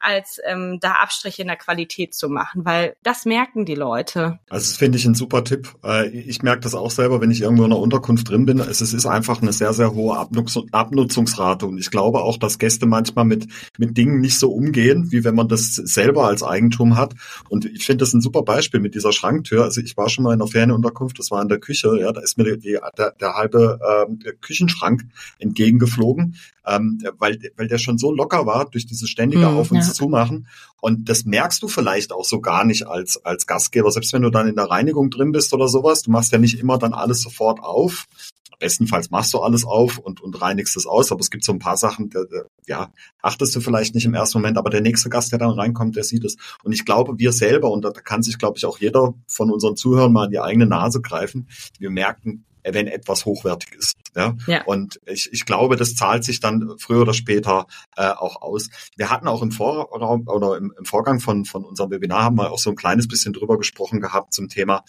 als 0.06 0.40
ähm, 0.46 0.78
da 0.80 0.92
Abstriche 0.92 1.42
in 1.42 1.48
der 1.48 1.56
Qualität 1.56 2.14
zu 2.14 2.28
machen, 2.28 2.64
weil 2.64 2.96
das 3.02 3.24
merken 3.24 3.64
die 3.64 3.74
Leute. 3.74 4.38
Also 4.48 4.70
das 4.70 4.76
finde 4.76 4.98
ich 4.98 5.04
ein 5.04 5.14
super 5.14 5.42
Tipp. 5.42 5.74
Äh, 5.84 6.08
ich 6.08 6.42
merke 6.42 6.60
das 6.60 6.76
auch 6.76 6.92
selber, 6.92 7.20
wenn 7.20 7.32
ich 7.32 7.40
irgendwo 7.40 7.64
in 7.64 7.72
einer 7.72 7.80
Unterkunft 7.80 8.30
drin 8.30 8.46
bin. 8.46 8.60
Es 8.60 8.80
ist 8.80 9.06
einfach 9.06 9.42
eine 9.42 9.52
sehr, 9.52 9.72
sehr 9.72 9.94
hohe 9.94 10.16
Abnutzungsrate 10.16 11.66
und 11.66 11.78
ich 11.78 11.90
glaube 11.90 12.20
auch, 12.20 12.38
dass 12.38 12.58
Gäste 12.58 12.86
manchmal 12.86 13.24
mit, 13.24 13.48
mit 13.78 13.96
Dingen 13.96 14.20
nicht 14.20 14.38
so 14.38 14.52
umgehen, 14.52 15.10
wie 15.10 15.24
wenn 15.24 15.34
man 15.34 15.48
das 15.48 15.74
selber 15.74 16.26
als 16.28 16.44
Eigentum 16.44 16.96
hat. 16.96 17.14
Und 17.48 17.64
ich 17.64 17.84
finde 17.84 18.02
das 18.04 18.14
ein 18.14 18.20
super 18.20 18.42
Beispiel 18.42 18.78
mit 18.78 18.94
dieser 18.94 19.12
Schranktür. 19.12 19.64
Also 19.64 19.80
ich 19.80 19.96
war 19.96 20.08
schon 20.08 20.22
mal 20.22 20.34
in 20.34 20.40
einer 20.40 20.50
Ferienunterkunft, 20.50 21.18
das 21.18 21.32
war 21.32 21.42
in 21.42 21.48
der 21.48 21.58
Küche, 21.58 21.98
ja, 21.98 22.12
da 22.12 22.20
ist 22.20 22.38
mir 22.38 22.44
die, 22.44 22.58
die, 22.58 22.78
der, 22.96 23.10
der 23.20 23.34
halbe 23.34 23.80
äh, 23.82 24.32
Küchenschrank 24.40 25.02
entgegengeflogen, 25.40 26.36
ähm, 26.64 27.02
weil, 27.18 27.38
weil 27.56 27.66
der 27.66 27.78
schon 27.78 27.98
so 27.98 28.12
locker 28.12 28.46
war 28.46 28.70
durch 28.70 28.86
diese 28.86 29.08
ständige 29.08 29.48
hm, 29.48 29.56
Auf- 29.56 29.70
und 29.70 29.78
ja. 29.78 29.82
Zumachen. 29.96 30.46
Und 30.80 31.08
das 31.08 31.24
merkst 31.24 31.62
du 31.62 31.68
vielleicht 31.68 32.12
auch 32.12 32.24
so 32.24 32.40
gar 32.40 32.64
nicht 32.64 32.86
als, 32.86 33.24
als 33.24 33.46
Gastgeber, 33.46 33.90
selbst 33.90 34.12
wenn 34.12 34.22
du 34.22 34.30
dann 34.30 34.46
in 34.46 34.54
der 34.54 34.70
Reinigung 34.70 35.10
drin 35.10 35.32
bist 35.32 35.52
oder 35.52 35.68
sowas. 35.68 36.02
Du 36.02 36.10
machst 36.10 36.32
ja 36.32 36.38
nicht 36.38 36.60
immer 36.60 36.78
dann 36.78 36.92
alles 36.92 37.22
sofort 37.22 37.60
auf. 37.60 38.06
Bestenfalls 38.58 39.10
machst 39.10 39.34
du 39.34 39.38
alles 39.38 39.64
auf 39.64 39.98
und, 39.98 40.20
und 40.20 40.40
reinigst 40.40 40.76
es 40.76 40.86
aus, 40.86 41.12
aber 41.12 41.20
es 41.20 41.30
gibt 41.30 41.44
so 41.44 41.52
ein 41.52 41.58
paar 41.58 41.76
Sachen, 41.76 42.10
der, 42.10 42.24
der, 42.24 42.46
ja, 42.66 42.90
achtest 43.22 43.54
du 43.54 43.60
vielleicht 43.60 43.94
nicht 43.94 44.06
im 44.06 44.14
ersten 44.14 44.38
Moment, 44.38 44.58
aber 44.58 44.70
der 44.70 44.80
nächste 44.80 45.08
Gast, 45.08 45.32
der 45.32 45.38
dann 45.38 45.50
reinkommt, 45.50 45.96
der 45.96 46.04
sieht 46.04 46.24
es. 46.24 46.36
Und 46.62 46.72
ich 46.72 46.84
glaube, 46.84 47.18
wir 47.18 47.32
selber, 47.32 47.70
und 47.70 47.84
da 47.84 47.90
kann 47.90 48.22
sich, 48.22 48.38
glaube 48.38 48.58
ich, 48.58 48.64
auch 48.64 48.78
jeder 48.78 49.14
von 49.26 49.50
unseren 49.50 49.76
Zuhörern 49.76 50.12
mal 50.12 50.26
in 50.26 50.30
die 50.30 50.40
eigene 50.40 50.66
Nase 50.66 51.00
greifen, 51.00 51.48
wir 51.78 51.90
merken, 51.90 52.44
wenn 52.72 52.86
etwas 52.86 53.24
hochwertig 53.24 53.74
ist. 53.74 53.96
Ja? 54.14 54.36
ja. 54.46 54.64
Und 54.64 55.00
ich, 55.06 55.32
ich 55.32 55.44
glaube, 55.44 55.76
das 55.76 55.94
zahlt 55.94 56.24
sich 56.24 56.40
dann 56.40 56.76
früher 56.78 57.02
oder 57.02 57.14
später 57.14 57.66
äh, 57.96 58.08
auch 58.08 58.42
aus. 58.42 58.70
Wir 58.96 59.10
hatten 59.10 59.28
auch 59.28 59.42
im 59.42 59.52
Vorraum 59.52 60.26
oder 60.26 60.56
im, 60.56 60.72
im 60.76 60.84
Vorgang 60.84 61.20
von, 61.20 61.44
von 61.44 61.64
unserem 61.64 61.90
Webinar 61.90 62.24
haben 62.24 62.36
wir 62.36 62.50
auch 62.50 62.58
so 62.58 62.70
ein 62.70 62.76
kleines 62.76 63.08
bisschen 63.08 63.32
drüber 63.32 63.58
gesprochen 63.58 64.00
gehabt 64.00 64.32
zum 64.32 64.48
Thema, 64.48 64.84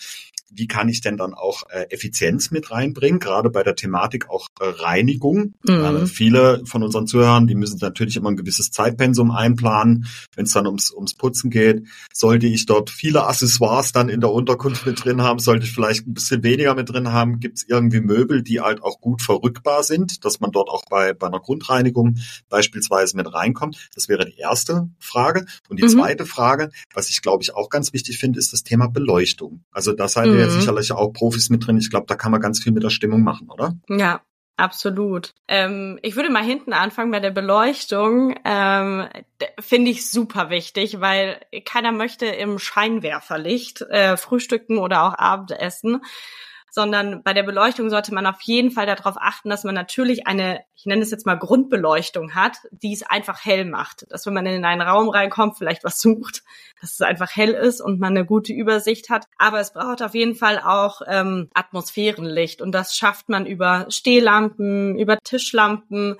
wie 0.49 0.67
kann 0.67 0.89
ich 0.89 1.01
denn 1.01 1.17
dann 1.17 1.33
auch 1.33 1.63
äh, 1.69 1.87
Effizienz 1.89 2.51
mit 2.51 2.71
reinbringen, 2.71 3.19
gerade 3.19 3.49
bei 3.49 3.63
der 3.63 3.75
Thematik 3.75 4.29
auch 4.29 4.47
äh, 4.59 4.65
Reinigung. 4.65 5.53
Mhm. 5.63 5.73
Äh, 5.73 6.05
viele 6.07 6.61
von 6.65 6.83
unseren 6.83 7.07
Zuhörern, 7.07 7.47
die 7.47 7.55
müssen 7.55 7.79
natürlich 7.81 8.15
immer 8.15 8.29
ein 8.29 8.37
gewisses 8.37 8.71
Zeitpensum 8.71 9.31
einplanen, 9.31 10.07
wenn 10.35 10.45
es 10.45 10.53
dann 10.53 10.65
ums, 10.65 10.91
ums 10.91 11.15
Putzen 11.15 11.49
geht. 11.49 11.85
Sollte 12.13 12.47
ich 12.47 12.65
dort 12.65 12.89
viele 12.89 13.25
Accessoires 13.25 13.91
dann 13.91 14.09
in 14.09 14.21
der 14.21 14.31
Unterkunft 14.31 14.85
mit 14.85 15.03
drin 15.03 15.21
haben, 15.21 15.39
sollte 15.39 15.65
ich 15.65 15.73
vielleicht 15.73 16.07
ein 16.07 16.13
bisschen 16.13 16.43
weniger 16.43 16.75
mit 16.75 16.89
drin 16.89 17.11
haben, 17.11 17.39
gibt 17.39 17.57
es 17.57 17.65
irgendwie 17.67 18.01
Möbel, 18.01 18.41
die 18.41 18.61
halt 18.61 18.81
auch 18.83 19.01
gut 19.01 19.21
verrückbar 19.21 19.83
sind, 19.83 20.23
dass 20.25 20.39
man 20.39 20.51
dort 20.51 20.69
auch 20.69 20.83
bei, 20.89 21.13
bei 21.13 21.27
einer 21.27 21.39
Grundreinigung 21.39 22.17
beispielsweise 22.49 23.17
mit 23.17 23.33
reinkommt. 23.33 23.89
Das 23.93 24.07
wäre 24.07 24.25
die 24.25 24.37
erste 24.37 24.89
Frage. 24.99 25.45
Und 25.69 25.79
die 25.79 25.83
mhm. 25.83 25.89
zweite 25.89 26.25
Frage, 26.25 26.71
was 26.93 27.09
ich 27.09 27.21
glaube 27.21 27.43
ich 27.43 27.53
auch 27.53 27.69
ganz 27.69 27.93
wichtig 27.93 28.17
finde, 28.17 28.39
ist 28.39 28.53
das 28.53 28.63
Thema 28.63 28.87
Beleuchtung. 28.87 29.63
Also 29.71 29.93
das 29.93 30.15
halt 30.15 30.31
mhm. 30.31 30.36
Jetzt 30.39 30.53
sicherlich 30.53 30.91
auch 30.91 31.11
Profis 31.13 31.49
mit 31.49 31.65
drin. 31.65 31.77
Ich 31.77 31.89
glaube, 31.89 32.05
da 32.07 32.15
kann 32.15 32.31
man 32.31 32.41
ganz 32.41 32.61
viel 32.61 32.71
mit 32.71 32.83
der 32.83 32.89
Stimmung 32.89 33.23
machen, 33.23 33.49
oder? 33.49 33.73
Ja, 33.89 34.21
Absolut. 34.59 35.35
Ähm, 35.47 35.99
ich 36.01 36.15
würde 36.15 36.31
mal 36.31 36.43
hinten 36.43 36.73
anfangen 36.73 37.11
bei 37.11 37.19
der 37.19 37.29
Beleuchtung. 37.29 38.35
Ähm, 38.43 39.07
Finde 39.59 39.91
ich 39.91 40.09
super 40.09 40.49
wichtig, 40.49 40.99
weil 40.99 41.39
keiner 41.63 41.91
möchte 41.91 42.25
im 42.25 42.57
Scheinwerferlicht 42.57 43.81
äh, 43.81 44.17
frühstücken 44.17 44.79
oder 44.79 45.03
auch 45.03 45.13
Abendessen 45.13 46.01
sondern 46.69 47.23
bei 47.23 47.33
der 47.33 47.43
Beleuchtung 47.43 47.89
sollte 47.89 48.13
man 48.13 48.25
auf 48.25 48.41
jeden 48.41 48.71
Fall 48.71 48.85
darauf 48.85 49.15
achten, 49.17 49.49
dass 49.49 49.63
man 49.63 49.75
natürlich 49.75 50.27
eine, 50.27 50.61
ich 50.75 50.85
nenne 50.85 51.01
es 51.01 51.11
jetzt 51.11 51.25
mal 51.25 51.37
Grundbeleuchtung 51.37 52.35
hat, 52.35 52.57
die 52.71 52.93
es 52.93 53.03
einfach 53.03 53.43
hell 53.43 53.65
macht. 53.65 54.05
Dass 54.09 54.25
wenn 54.25 54.33
man 54.33 54.45
in 54.45 54.65
einen 54.65 54.81
Raum 54.81 55.09
reinkommt, 55.09 55.57
vielleicht 55.57 55.83
was 55.83 55.99
sucht, 55.99 56.43
dass 56.81 56.93
es 56.93 57.01
einfach 57.01 57.35
hell 57.35 57.51
ist 57.53 57.81
und 57.81 57.99
man 57.99 58.15
eine 58.15 58.25
gute 58.25 58.53
Übersicht 58.53 59.09
hat. 59.09 59.27
Aber 59.37 59.59
es 59.59 59.73
braucht 59.73 60.01
auf 60.01 60.13
jeden 60.13 60.35
Fall 60.35 60.59
auch 60.59 61.01
ähm, 61.07 61.49
Atmosphärenlicht 61.53 62.61
und 62.61 62.71
das 62.71 62.95
schafft 62.95 63.29
man 63.29 63.45
über 63.45 63.85
Stehlampen, 63.89 64.97
über 64.99 65.17
Tischlampen, 65.23 66.17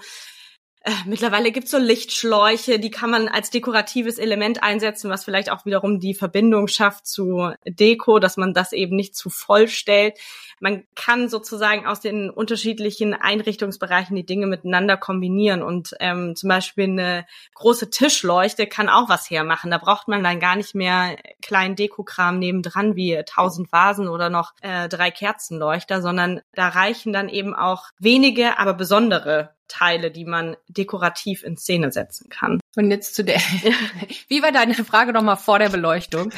äh, 0.88 0.92
mittlerweile 1.06 1.52
gibt's 1.52 1.72
so 1.72 1.78
Lichtschläuche, 1.78 2.80
die 2.80 2.92
kann 2.92 3.10
man 3.10 3.28
als 3.28 3.50
dekoratives 3.50 4.18
Element 4.18 4.64
einsetzen, 4.64 5.10
was 5.10 5.26
vielleicht 5.26 5.52
auch 5.52 5.66
wiederum 5.66 6.00
die 6.00 6.14
Verbindung 6.14 6.70
schafft 6.70 7.08
zu 7.08 7.52
Deko, 7.66 8.20
dass 8.20 8.38
man 8.38 8.54
das 8.54 8.72
eben 8.72 8.96
nicht 8.96 9.14
zu 9.14 9.30
voll 9.30 9.68
stellt. 9.68 10.18
Man 10.62 10.86
kann 10.96 11.28
sozusagen 11.28 11.86
aus 11.86 12.00
den 12.00 12.30
unterschiedlichen 12.30 13.14
Einrichtungsbereichen 13.14 14.16
die 14.16 14.26
Dinge 14.26 14.48
miteinander 14.48 14.96
kombinieren 14.96 15.62
und 15.62 15.94
ähm, 16.00 16.38
zum 16.38 16.48
Beispiel 16.48 16.86
eine 16.86 17.26
große 17.56 17.90
Tischleuchte 17.90 18.66
kann 18.66 18.88
auch 18.88 19.10
was 19.10 19.30
hermachen. 19.30 19.72
Da 19.72 19.80
braucht 19.80 20.08
man 20.08 20.24
dann 20.24 20.40
gar 20.40 20.56
nicht 20.56 20.74
mehr 20.74 21.18
kleinen 21.42 21.76
Dekokram 21.76 22.40
nebendran 22.40 22.96
wie 22.96 23.22
tausend 23.26 23.74
Vasen 23.74 24.08
oder 24.08 24.30
noch 24.30 24.54
äh, 24.62 24.88
drei 24.88 25.12
Kerzenleuchter, 25.12 26.02
sondern 26.02 26.40
da 26.54 26.70
reichen 26.70 27.12
dann 27.12 27.28
eben 27.28 27.54
auch 27.54 27.88
wenige, 28.00 28.58
aber 28.58 28.74
besondere 28.74 29.57
Teile, 29.68 30.12
die 30.12 30.26
man 30.26 30.56
dekorativ 30.68 31.44
in 31.44 31.58
Szene 31.58 31.92
setzen 31.92 32.30
kann. 32.30 32.60
Und 32.78 32.92
jetzt 32.92 33.16
zu 33.16 33.24
der, 33.24 33.40
wie 34.28 34.44
war 34.44 34.52
deine 34.52 34.76
Frage 34.76 35.12
nochmal 35.12 35.36
vor 35.36 35.58
der 35.58 35.70
Beleuchtung? 35.70 36.32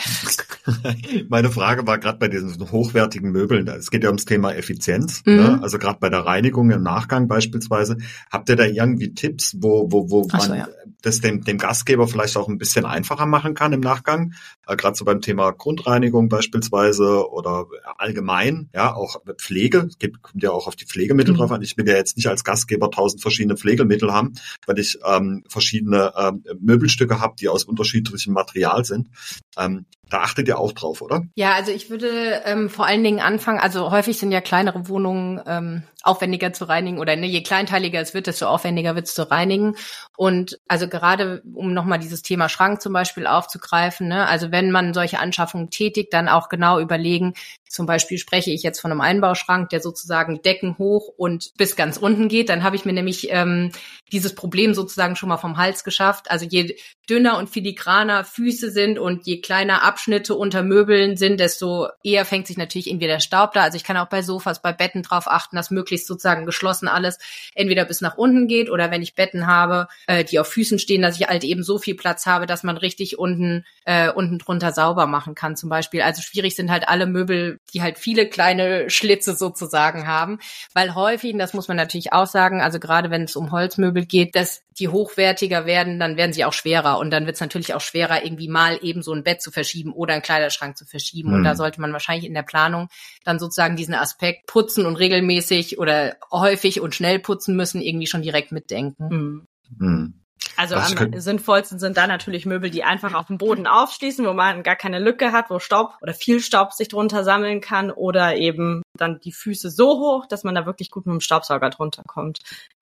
Meine 1.28 1.52
Frage 1.52 1.86
war 1.86 1.98
gerade 1.98 2.18
bei 2.18 2.30
diesen 2.30 2.72
hochwertigen 2.72 3.30
Möbeln, 3.34 3.68
es 3.68 3.92
geht 3.92 4.06
ja 4.06 4.10
ums 4.10 4.24
Thema 4.24 4.54
Effizienz, 4.54 5.22
mhm. 5.26 5.36
ne? 5.36 5.60
also 5.62 5.78
gerade 5.78 6.00
bei 6.00 6.08
der 6.08 6.22
Reinigung 6.22 6.72
im 6.72 6.82
Nachgang 6.82 7.28
beispielsweise. 7.28 7.98
Habt 8.32 8.48
ihr 8.48 8.56
da 8.56 8.64
irgendwie 8.64 9.14
Tipps, 9.14 9.58
wo, 9.60 9.92
wo, 9.92 10.10
wo 10.10 10.28
man 10.32 10.40
so, 10.40 10.54
ja. 10.54 10.70
das 11.02 11.20
dem, 11.20 11.44
dem 11.44 11.58
Gastgeber 11.58 12.08
vielleicht 12.08 12.38
auch 12.38 12.48
ein 12.48 12.58
bisschen 12.58 12.86
einfacher 12.86 13.26
machen 13.26 13.54
kann 13.54 13.74
im 13.74 13.82
Nachgang? 13.82 14.32
Äh, 14.66 14.78
gerade 14.78 14.96
so 14.96 15.04
beim 15.04 15.20
Thema 15.20 15.52
Grundreinigung 15.52 16.30
beispielsweise 16.30 17.30
oder 17.30 17.66
allgemein, 17.98 18.70
ja, 18.74 18.96
auch 18.96 19.22
Pflege, 19.40 19.88
es 19.90 19.98
gibt, 19.98 20.22
kommt 20.22 20.42
ja 20.42 20.52
auch 20.52 20.68
auf 20.68 20.78
die 20.78 20.86
Pflegemittel 20.86 21.34
mhm. 21.34 21.40
drauf 21.40 21.52
an. 21.52 21.62
Ich 21.64 21.76
will 21.76 21.86
ja 21.86 21.98
jetzt 21.98 22.16
nicht 22.16 22.28
als 22.28 22.46
Gastgeber 22.46 22.90
tausend 22.92 23.22
verschiedene 23.22 23.58
Pflegemittel 23.58 24.14
haben, 24.14 24.36
weil 24.66 24.80
ich 24.80 24.98
ähm, 25.06 25.44
verschiedene 25.50 26.14
äh, 26.16 26.29
äh, 26.29 26.29
Möbelstücke 26.60 27.20
habt, 27.20 27.42
die 27.42 27.50
aus 27.50 27.64
unterschiedlichem 27.64 28.34
Material 28.34 28.86
sind. 28.86 29.10
Ähm, 29.58 29.86
da 30.10 30.22
achtet 30.22 30.48
ihr 30.48 30.58
auch 30.58 30.72
drauf, 30.72 31.02
oder? 31.02 31.24
Ja, 31.36 31.54
also 31.54 31.72
ich 31.72 31.90
würde 31.90 32.42
ähm, 32.46 32.70
vor 32.70 32.86
allen 32.86 33.04
Dingen 33.04 33.20
anfangen, 33.20 33.60
also 33.60 33.92
häufig 33.92 34.18
sind 34.18 34.32
ja 34.32 34.42
kleinere 34.42 34.88
Wohnungen 34.88 35.42
ähm, 35.46 35.84
aufwendiger 36.02 36.54
zu 36.54 36.66
reinigen 36.66 36.98
oder 36.98 37.16
ne, 37.16 37.28
je 37.28 37.44
kleinteiliger 37.44 38.00
es 38.00 38.14
wird, 38.14 38.28
desto 38.28 38.48
aufwendiger 38.48 38.96
wird 38.96 39.08
es 39.08 39.14
zu 39.14 39.30
reinigen. 39.30 39.76
Und 40.18 40.60
also 40.68 40.88
gerade, 40.88 41.42
um 41.54 41.74
nochmal 41.74 42.00
dieses 42.00 42.22
Thema 42.22 42.50
Schrank 42.50 42.82
zum 42.82 42.94
Beispiel 42.94 43.28
aufzugreifen, 43.28 44.08
ne, 44.08 44.28
also 44.28 44.52
wenn 44.52 44.72
man 44.72 44.94
solche 44.94 45.20
Anschaffungen 45.20 45.70
tätigt, 45.70 46.14
dann 46.14 46.28
auch 46.28 46.50
genau 46.50 46.80
überlegen, 46.80 47.34
zum 47.68 47.86
Beispiel 47.86 48.18
spreche 48.18 48.52
ich 48.52 48.64
jetzt 48.64 48.80
von 48.80 48.92
einem 48.92 49.02
Einbauschrank, 49.02 49.70
der 49.70 49.82
sozusagen 49.82 50.42
Decken 50.42 50.78
hoch 50.78 51.10
und 51.18 51.52
bis 51.58 51.76
ganz 51.76 51.98
unten 51.98 52.28
geht, 52.28 52.50
dann 52.50 52.64
habe 52.64 52.76
ich 52.76 52.86
mir 52.86 52.94
nämlich 52.94 53.30
ähm, 53.30 53.72
dieses 54.12 54.34
Problem 54.34 54.74
sozusagen 54.74 55.16
schon 55.16 55.30
mal 55.30 55.38
vom 55.38 55.58
Hals 55.58 55.84
geschafft. 55.84 56.32
Also 56.32 56.46
je 56.46 56.76
dünner 57.10 57.38
und 57.38 57.50
filigraner 57.50 58.24
Füße 58.24 58.72
sind 58.72 59.00
und 59.00 59.26
je 59.26 59.42
kleiner 59.42 59.84
Abschnitte 59.84 60.36
unter 60.36 60.64
Möbeln 60.64 61.18
sind, 61.18 61.40
desto 61.40 61.88
eher 62.04 62.26
fängt 62.26 62.48
sich 62.48 62.58
natürlich 62.58 62.88
irgendwie 62.88 63.08
der 63.08 63.20
Staub 63.20 63.54
da. 63.54 63.64
Also 63.64 63.78
ich 63.78 63.84
kann 63.84 63.98
auch 63.98 64.08
bei 64.08 64.22
Sofas, 64.22 64.62
bei 64.62 64.74
Betten 64.74 65.02
drauf 65.02 65.28
achten, 65.28 65.56
dass 65.56 65.72
möglichst 65.72 66.08
sozusagen 66.08 66.46
geschlossen 66.46 66.88
alles 66.88 67.18
entweder 67.56 67.86
bis 67.86 68.02
nach 68.02 68.18
unten 68.18 68.48
geht 68.48 68.70
oder 68.70 68.92
wenn 68.92 69.02
ich 69.02 69.16
Betten 69.16 69.48
habe, 69.48 69.88
äh, 70.08 70.24
die 70.24 70.40
auf 70.40 70.48
Füßen 70.48 70.80
stehen, 70.80 71.02
dass 71.02 71.20
ich 71.20 71.28
halt 71.28 71.44
eben 71.44 71.64
so 71.64 71.80
viel 71.80 71.96
Platz 71.96 72.26
habe, 72.26 72.46
dass 72.46 72.64
man 72.64 72.78
richtig 72.78 73.18
unten 73.18 73.66
äh, 73.86 74.12
unten 74.12 74.38
drunter 74.38 74.72
sauber 74.72 75.08
machen 75.08 75.34
kann 75.34 75.56
zum 75.56 75.70
Beispiel. 75.70 76.02
Also 76.02 76.22
schwierig 76.22 76.56
sind 76.56 76.70
halt 76.70 76.88
alle 76.88 77.08
Möbel, 77.08 77.60
die 77.74 77.82
halt 77.82 77.98
viele 77.98 78.28
kleine 78.28 78.90
Schlitze 78.90 79.36
sozusagen 79.36 80.08
haben, 80.08 80.40
weil 80.74 80.94
häufig, 80.94 81.34
und 81.34 81.40
das 81.40 81.54
muss 81.54 81.68
man 81.68 81.78
natürlich 81.78 82.14
auch 82.14 82.28
sagen, 82.28 82.62
also 82.62 82.80
gerade 82.80 83.10
wenn 83.10 83.24
es 83.24 83.36
um 83.36 83.52
Holzmöbel 83.52 84.06
geht, 84.06 84.36
dass 84.36 84.62
die 84.80 84.88
hochwertiger 84.88 85.66
werden, 85.66 86.00
dann 86.00 86.18
werden 86.18 86.34
sie 86.34 86.46
auch 86.46 86.54
schwerer 86.54 86.98
und 87.00 87.12
dann 87.12 87.26
wird 87.26 87.36
es 87.36 87.42
natürlich 87.42 87.74
auch 87.74 87.82
schwerer, 87.82 88.24
irgendwie 88.24 88.48
mal 88.48 88.80
eben 88.82 89.02
so 89.02 89.14
ein 89.14 89.24
Bett 89.24 89.42
zu 89.42 89.52
verschieben 89.52 89.92
oder 89.94 90.14
einen 90.14 90.22
Kleiderschrank 90.22 90.78
zu 90.78 90.86
verschieben. 90.86 91.30
Mhm. 91.30 91.36
Und 91.36 91.44
da 91.44 91.52
hm. 91.52 91.58
sollte 91.58 91.82
man 91.82 91.94
wahrscheinlich 91.94 92.26
in 92.26 92.34
der 92.34 92.44
Planung 92.44 92.90
dann 93.24 93.40
sozusagen 93.40 93.76
diesen 93.76 93.94
Aspekt 93.94 94.48
putzen 94.48 94.86
und 94.86 94.96
regelmäßig 94.96 95.78
oder 95.80 96.16
häufig 96.32 96.82
und 96.82 96.96
schnell 96.96 97.20
putzen 97.20 97.56
müssen, 97.56 97.82
irgendwie 97.82 98.08
schon 98.08 98.22
direkt 98.22 98.52
mitdenken. 98.52 99.08
Mhm. 99.10 99.48
Mhm. 99.78 100.14
Also 100.56 100.76
das 100.76 100.96
am 100.96 101.20
sinnvollsten 101.20 101.80
sind 101.80 101.98
da 101.98 102.08
natürlich 102.08 102.46
Möbel, 102.46 102.70
die 102.70 102.84
einfach 102.84 103.14
auf 103.14 103.28
dem 103.28 103.38
Boden 103.38 103.68
aufschließen, 103.68 104.26
wo 104.26 104.34
man 104.34 104.64
gar 104.64 104.76
keine 104.76 105.00
Lücke 105.00 105.32
hat, 105.32 105.50
wo 105.50 105.60
Staub 105.60 105.96
oder 106.02 106.14
viel 106.14 106.40
Staub 106.42 106.74
sich 106.74 106.88
drunter 106.88 107.24
sammeln 107.24 107.62
kann 107.62 107.92
oder 107.92 108.36
eben 108.36 108.82
dann 108.98 109.20
die 109.20 109.32
Füße 109.32 109.70
so 109.70 110.00
hoch, 110.00 110.26
dass 110.28 110.44
man 110.44 110.56
da 110.56 110.66
wirklich 110.66 110.92
gut 110.92 111.06
mit 111.06 111.14
dem 111.14 111.22
Staubsauger 111.22 111.70
drunter 111.70 112.04
kommt 112.06 112.40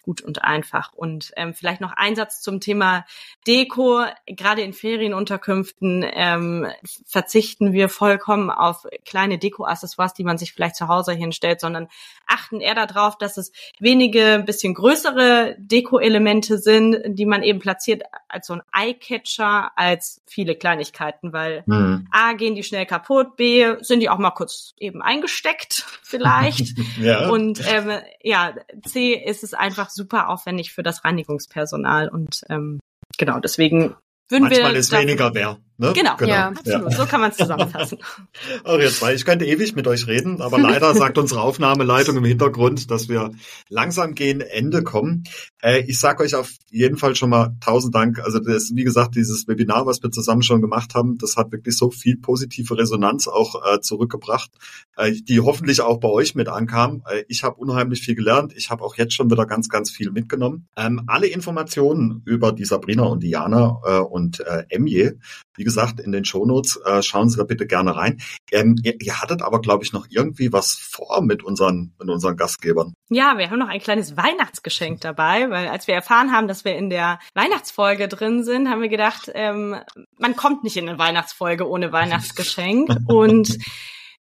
gut 0.08 0.22
und 0.22 0.46
einfach. 0.46 0.94
Und 0.94 1.34
ähm, 1.36 1.54
vielleicht 1.54 1.82
noch 1.82 1.92
ein 1.92 2.16
Satz 2.16 2.42
zum 2.42 2.62
Thema 2.62 3.06
Deko. 3.46 4.06
Gerade 4.26 4.62
in 4.62 4.72
Ferienunterkünften 4.72 6.06
ähm, 6.10 6.66
verzichten 7.06 7.74
wir 7.74 7.90
vollkommen 7.90 8.50
auf 8.50 8.88
kleine 9.06 9.38
Deko-Accessoires, 9.38 10.14
die 10.14 10.24
man 10.24 10.38
sich 10.38 10.54
vielleicht 10.54 10.78
zu 10.78 10.88
Hause 10.88 11.12
hinstellt, 11.12 11.60
sondern 11.60 11.90
achten 12.26 12.62
eher 12.62 12.74
darauf, 12.74 13.18
dass 13.18 13.36
es 13.36 13.52
wenige, 13.80 14.44
bisschen 14.46 14.74
größere 14.76 15.58
Deko-Elemente 15.60 16.58
sind, 16.58 16.98
die 17.08 17.26
man 17.26 17.44
eben 17.44 17.60
platziert 17.60 18.04
als 18.30 18.48
so 18.48 18.54
ein 18.54 18.62
Eye-Catcher, 18.74 19.72
als 19.76 20.22
viele 20.26 20.56
Kleinigkeiten, 20.56 21.34
weil 21.34 21.64
mhm. 21.66 22.08
A, 22.12 22.32
gehen 22.32 22.56
die 22.56 22.64
schnell 22.64 22.86
kaputt, 22.86 23.36
B, 23.36 23.76
sind 23.82 24.00
die 24.00 24.10
auch 24.10 24.20
mal 24.20 24.32
kurz 24.32 24.74
eben 24.78 25.02
eingesteckt 25.02 25.86
vielleicht. 26.02 26.78
ja. 27.02 27.30
Und 27.30 27.62
ähm, 27.68 27.92
ja, 28.22 28.54
C, 28.86 29.14
ist 29.14 29.44
es 29.44 29.54
einfach 29.54 29.90
super 29.98 30.30
aufwendig 30.30 30.72
für 30.72 30.84
das 30.84 31.04
Reinigungspersonal 31.04 32.08
und 32.08 32.44
ähm, 32.50 32.80
genau, 33.18 33.40
deswegen 33.40 33.96
würden 34.30 34.44
Manchmal 34.44 34.74
wir 34.74 34.80
ist 34.80 34.92
weniger 34.94 35.32
mehr. 35.32 35.58
Ne? 35.80 35.94
Genau, 35.94 36.16
genau, 36.18 36.32
ja, 36.32 36.48
absolut. 36.48 36.92
Ja. 36.92 36.98
So 36.98 37.06
kann 37.06 37.22
man 37.22 37.30
es 37.30 37.38
zusammenfassen. 37.38 38.00
Ach, 38.64 38.80
jetzt 38.80 39.00
mal, 39.00 39.14
ich 39.14 39.26
könnte 39.26 39.46
ewig 39.46 39.76
mit 39.76 39.86
euch 39.88 40.08
reden, 40.08 40.42
aber 40.42 40.58
leider 40.58 40.96
sagt 40.96 41.20
unsere 41.20 41.42
Aufnahmeleitung 41.42 42.18
im 42.18 42.26
Hintergrund, 42.26 42.90
dass 42.90 43.10
wir 43.10 43.32
langsam 43.70 44.16
gegen 44.16 44.42
Ende 44.42 44.82
kommen. 44.82 45.24
Äh, 45.62 45.82
ich 45.82 46.00
sage 46.00 46.24
euch 46.24 46.34
auf 46.34 46.52
jeden 46.72 46.98
Fall 46.98 47.16
schon 47.16 47.30
mal 47.30 47.56
tausend 47.60 47.94
Dank. 47.94 48.18
Also 48.20 48.40
das, 48.40 48.56
ist, 48.56 48.76
wie 48.76 48.84
gesagt, 48.84 49.16
dieses 49.16 49.48
Webinar, 49.48 49.86
was 49.86 50.02
wir 50.02 50.10
zusammen 50.10 50.42
schon 50.42 50.62
gemacht 50.62 50.96
haben, 50.96 51.20
das 51.20 51.36
hat 51.38 51.52
wirklich 51.52 51.78
so 51.78 51.92
viel 51.92 52.18
positive 52.18 52.76
Resonanz 52.76 53.28
auch 53.28 53.62
äh, 53.64 53.80
zurückgebracht, 53.80 54.50
äh, 54.96 55.12
die 55.12 55.42
hoffentlich 55.42 55.82
auch 55.82 56.00
bei 56.00 56.10
euch 56.10 56.34
mit 56.34 56.50
ankam. 56.50 57.04
Äh, 57.08 57.24
ich 57.28 57.44
habe 57.44 57.58
unheimlich 57.58 58.02
viel 58.02 58.16
gelernt. 58.16 58.52
Ich 58.56 58.72
habe 58.72 58.84
auch 58.84 58.96
jetzt 58.96 59.14
schon 59.14 59.30
wieder 59.30 59.46
ganz, 59.46 59.70
ganz 59.70 59.92
viel 59.92 60.10
mitgenommen. 60.10 60.68
Ähm, 60.76 61.04
alle 61.06 61.28
Informationen 61.28 62.24
über 62.26 62.52
die 62.52 62.66
Sabrina 62.66 63.04
und 63.04 63.22
Diana 63.22 63.80
äh, 63.86 64.00
und 64.00 64.40
äh, 64.40 64.66
Emje, 64.70 65.20
wie 65.56 65.67
gesagt, 65.68 66.00
in 66.00 66.14
den 66.14 66.24
Shownotes. 66.24 66.80
Äh, 66.86 67.04
schauen 67.04 67.30
Sie 67.30 67.38
da 67.38 67.44
bitte 67.44 67.68
gerne 67.68 67.96
rein. 67.96 68.22
Ähm, 68.52 68.78
ihr, 68.84 68.96
ihr 69.02 69.22
hattet 69.22 69.42
aber, 69.42 69.60
glaube 69.60 69.84
ich, 69.84 69.92
noch 69.92 70.08
irgendwie 70.10 70.54
was 70.54 70.76
vor 70.76 71.22
mit 71.22 71.44
unseren, 71.44 71.94
mit 72.00 72.10
unseren 72.10 72.38
Gastgebern. 72.38 72.94
Ja, 73.10 73.38
wir 73.38 73.50
haben 73.50 73.60
noch 73.60 73.68
ein 73.68 73.82
kleines 73.82 74.16
Weihnachtsgeschenk 74.16 75.02
dabei, 75.02 75.50
weil 75.50 75.68
als 75.68 75.88
wir 75.88 75.96
erfahren 75.96 76.32
haben, 76.32 76.48
dass 76.48 76.64
wir 76.64 76.78
in 76.78 76.90
der 76.90 77.20
Weihnachtsfolge 77.34 78.08
drin 78.08 78.46
sind, 78.46 78.70
haben 78.70 78.82
wir 78.82 78.90
gedacht, 78.90 79.30
ähm, 79.34 79.76
man 80.18 80.36
kommt 80.38 80.64
nicht 80.64 80.78
in 80.78 80.88
eine 80.88 80.98
Weihnachtsfolge 80.98 81.68
ohne 81.68 81.92
Weihnachtsgeschenk. 81.92 82.90
Und 83.08 83.58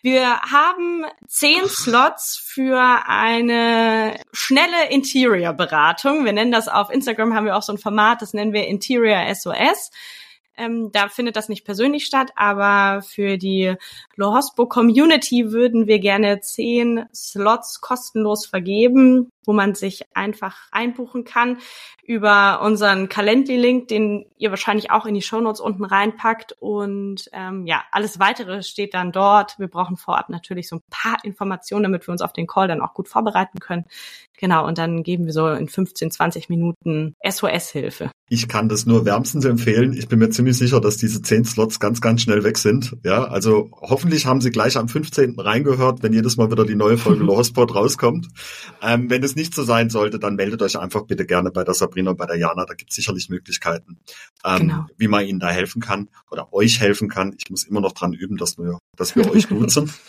wir 0.04 0.42
haben 0.42 1.06
zehn 1.28 1.68
Slots 1.68 2.38
für 2.44 2.80
eine 3.08 4.20
schnelle 4.32 4.90
Interior-Beratung. 4.90 6.26
Wir 6.26 6.34
nennen 6.34 6.52
das 6.52 6.68
auf 6.68 6.90
Instagram, 6.90 7.36
haben 7.36 7.46
wir 7.46 7.56
auch 7.56 7.62
so 7.62 7.74
ein 7.74 7.78
Format, 7.78 8.22
das 8.22 8.34
nennen 8.34 8.54
wir 8.54 8.68
Interior 8.68 9.34
SOS. 9.34 9.92
Ähm, 10.62 10.92
da 10.92 11.10
findet 11.10 11.36
das 11.36 11.50
nicht 11.50 11.66
persönlich 11.66 12.06
statt, 12.06 12.32
aber 12.36 13.02
für 13.02 13.38
die 13.38 13.74
Lohospo 14.16 14.68
Community 14.68 15.52
würden 15.52 15.88
wir 15.88 15.98
gerne 15.98 16.40
zehn 16.42 17.06
Slots 17.14 17.82
kostenlos 17.82 18.46
vergeben, 18.46 19.32
wo 19.46 19.54
man 19.54 19.76
sich 19.76 20.04
einfach 20.14 20.68
einbuchen 20.72 21.24
kann 21.24 21.58
über 22.04 22.62
unseren 22.62 23.10
Calendly-Link, 23.10 23.88
den 23.88 24.26
ihr 24.38 24.50
wahrscheinlich 24.50 24.92
auch 24.92 25.06
in 25.06 25.14
die 25.14 25.22
Shownotes 25.22 25.62
unten 25.62 25.86
reinpackt. 25.86 26.56
Und 26.60 27.30
ähm, 27.34 27.66
ja, 27.66 27.84
alles 27.92 28.20
weitere 28.20 28.64
steht 28.64 28.94
dann 28.94 29.12
dort. 29.12 29.58
Wir 29.60 29.68
brauchen 29.68 29.98
vorab 29.98 30.30
natürlich 30.30 30.68
so 30.68 30.78
ein 30.78 30.84
paar 30.90 31.18
Informationen, 31.24 31.84
damit 31.84 32.08
wir 32.08 32.12
uns 32.12 32.22
auf 32.22 32.34
den 32.34 32.48
Call 32.48 32.68
dann 32.68 32.82
auch 32.82 32.94
gut 32.94 33.08
vorbereiten 33.08 33.60
können. 33.60 33.86
Genau, 34.42 34.68
und 34.68 34.80
dann 34.80 35.04
geben 35.04 35.26
wir 35.26 35.34
so 35.34 35.48
in 35.50 35.68
15, 35.68 36.10
20 36.10 36.50
Minuten 36.50 37.16
SOS-Hilfe. 37.24 38.10
Ich 38.28 38.48
kann 38.48 38.70
das 38.70 38.86
nur 38.86 39.06
wärmstens 39.06 39.46
empfehlen. 39.46 39.94
Ich 39.94 40.08
bin 40.08 40.18
mir 40.18 40.30
ziemlich 40.30 40.58
sicher, 40.58 40.82
dass 40.82 40.98
diese 40.98 41.22
zehn 41.22 41.46
Slots 41.46 41.80
ganz, 41.80 42.02
ganz 42.02 42.22
schnell 42.22 42.44
weg 42.44 42.58
sind. 42.58 42.98
Ja, 43.04 43.26
also 43.26 43.70
hoffentlich 43.82 44.26
haben 44.26 44.42
Sie 44.42 44.50
gleich 44.50 44.78
am 44.78 44.88
15. 44.88 45.38
reingehört, 45.38 46.02
wenn 46.02 46.14
jedes 46.14 46.38
Mal 46.38 46.50
wieder 46.50 46.66
die 46.66 46.76
neue 46.76 46.98
Folge 46.98 47.24
Lohsport 47.26 47.76
rauskommt. 47.76 48.30
Ähm, 48.82 49.10
wenn 49.10 49.22
es 49.32 49.36
nicht 49.36 49.54
so 49.56 49.64
sein 49.64 49.90
sollte, 49.90 50.20
dann 50.20 50.36
meldet 50.36 50.62
euch 50.62 50.78
einfach 50.78 51.04
bitte 51.04 51.26
gerne 51.26 51.52
bei 51.52 51.64
der 51.64 51.74
Sabrina 51.74 52.12
und 52.12 52.18
bei 52.18 52.26
der 52.26 52.38
Jana. 52.38 52.66
Da 52.66 52.74
gibt 52.74 52.92
es 52.92 52.96
sicherlich 52.96 53.30
Möglichkeiten, 53.30 54.00
ähm, 54.46 54.60
genau. 54.60 54.86
wie 54.98 55.08
man 55.08 55.26
Ihnen 55.26 55.40
da 55.40 55.50
helfen 55.50 55.82
kann 55.82 56.10
oder 56.30 56.54
euch 56.54 56.80
helfen 56.80 57.10
kann. 57.10 57.34
Ich 57.38 57.50
muss 57.50 57.64
immer 57.64 57.82
noch 57.82 57.94
dran 57.94 58.14
üben, 58.14 58.38
dass 58.38 58.58
wir, 58.58 58.80
dass 58.96 59.16
wir 59.16 59.30
euch 59.32 59.50
nutzen. 59.50 59.92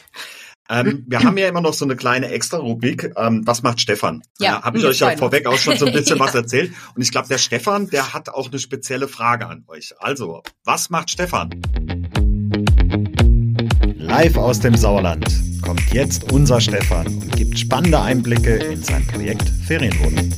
Ähm, 0.71 1.05
wir 1.09 1.23
haben 1.23 1.37
ja 1.37 1.49
immer 1.49 1.61
noch 1.61 1.75
so 1.75 1.85
eine 1.85 1.97
kleine 1.97 2.29
Extra-Rubrik. 2.29 3.13
Ähm, 3.17 3.43
was 3.45 3.63
macht 3.63 3.81
Stefan? 3.81 4.23
Ja, 4.39 4.59
äh, 4.59 4.63
Habe 4.63 4.79
ich 4.79 4.85
euch 4.85 5.01
ja 5.01 5.17
vorweg 5.17 5.47
auch 5.47 5.59
schon 5.59 5.77
so 5.77 5.87
ein 5.87 5.93
bisschen 5.93 6.17
ja. 6.19 6.25
was 6.25 6.35
erzählt. 6.35 6.73
Und 6.95 7.03
ich 7.03 7.11
glaube, 7.11 7.29
der 7.29 7.39
Stefan, 7.39 7.91
der 7.91 8.15
hat 8.15 8.29
auch 8.29 8.49
eine 8.49 8.59
spezielle 8.59 9.09
Frage 9.09 9.49
an 9.49 9.65
euch. 9.67 9.93
Also, 9.99 10.43
was 10.65 10.89
macht 10.89 11.11
Stefan? 11.11 11.51
Live 14.15 14.37
aus 14.37 14.61
dem 14.61 14.77
Sauerland 14.77 15.25
kommt 15.63 15.95
jetzt 15.95 16.35
unser 16.35 16.61
Stefan 16.61 17.07
und 17.07 17.35
gibt 17.35 17.59
spannende 17.59 17.99
Einblicke 17.99 18.57
in 18.57 18.83
sein 18.83 19.07
Projekt 19.07 19.49
Ferienwohnen. 19.49 20.35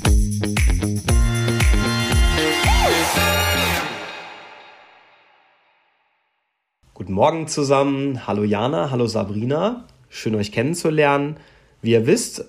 Guten 6.94 7.12
Morgen 7.12 7.48
zusammen. 7.48 8.28
Hallo 8.28 8.44
Jana, 8.44 8.92
hallo 8.92 9.08
Sabrina. 9.08 9.86
Schön 10.08 10.36
euch 10.36 10.52
kennenzulernen. 10.52 11.38
Wie 11.82 11.90
ihr 11.90 12.06
wisst, 12.06 12.44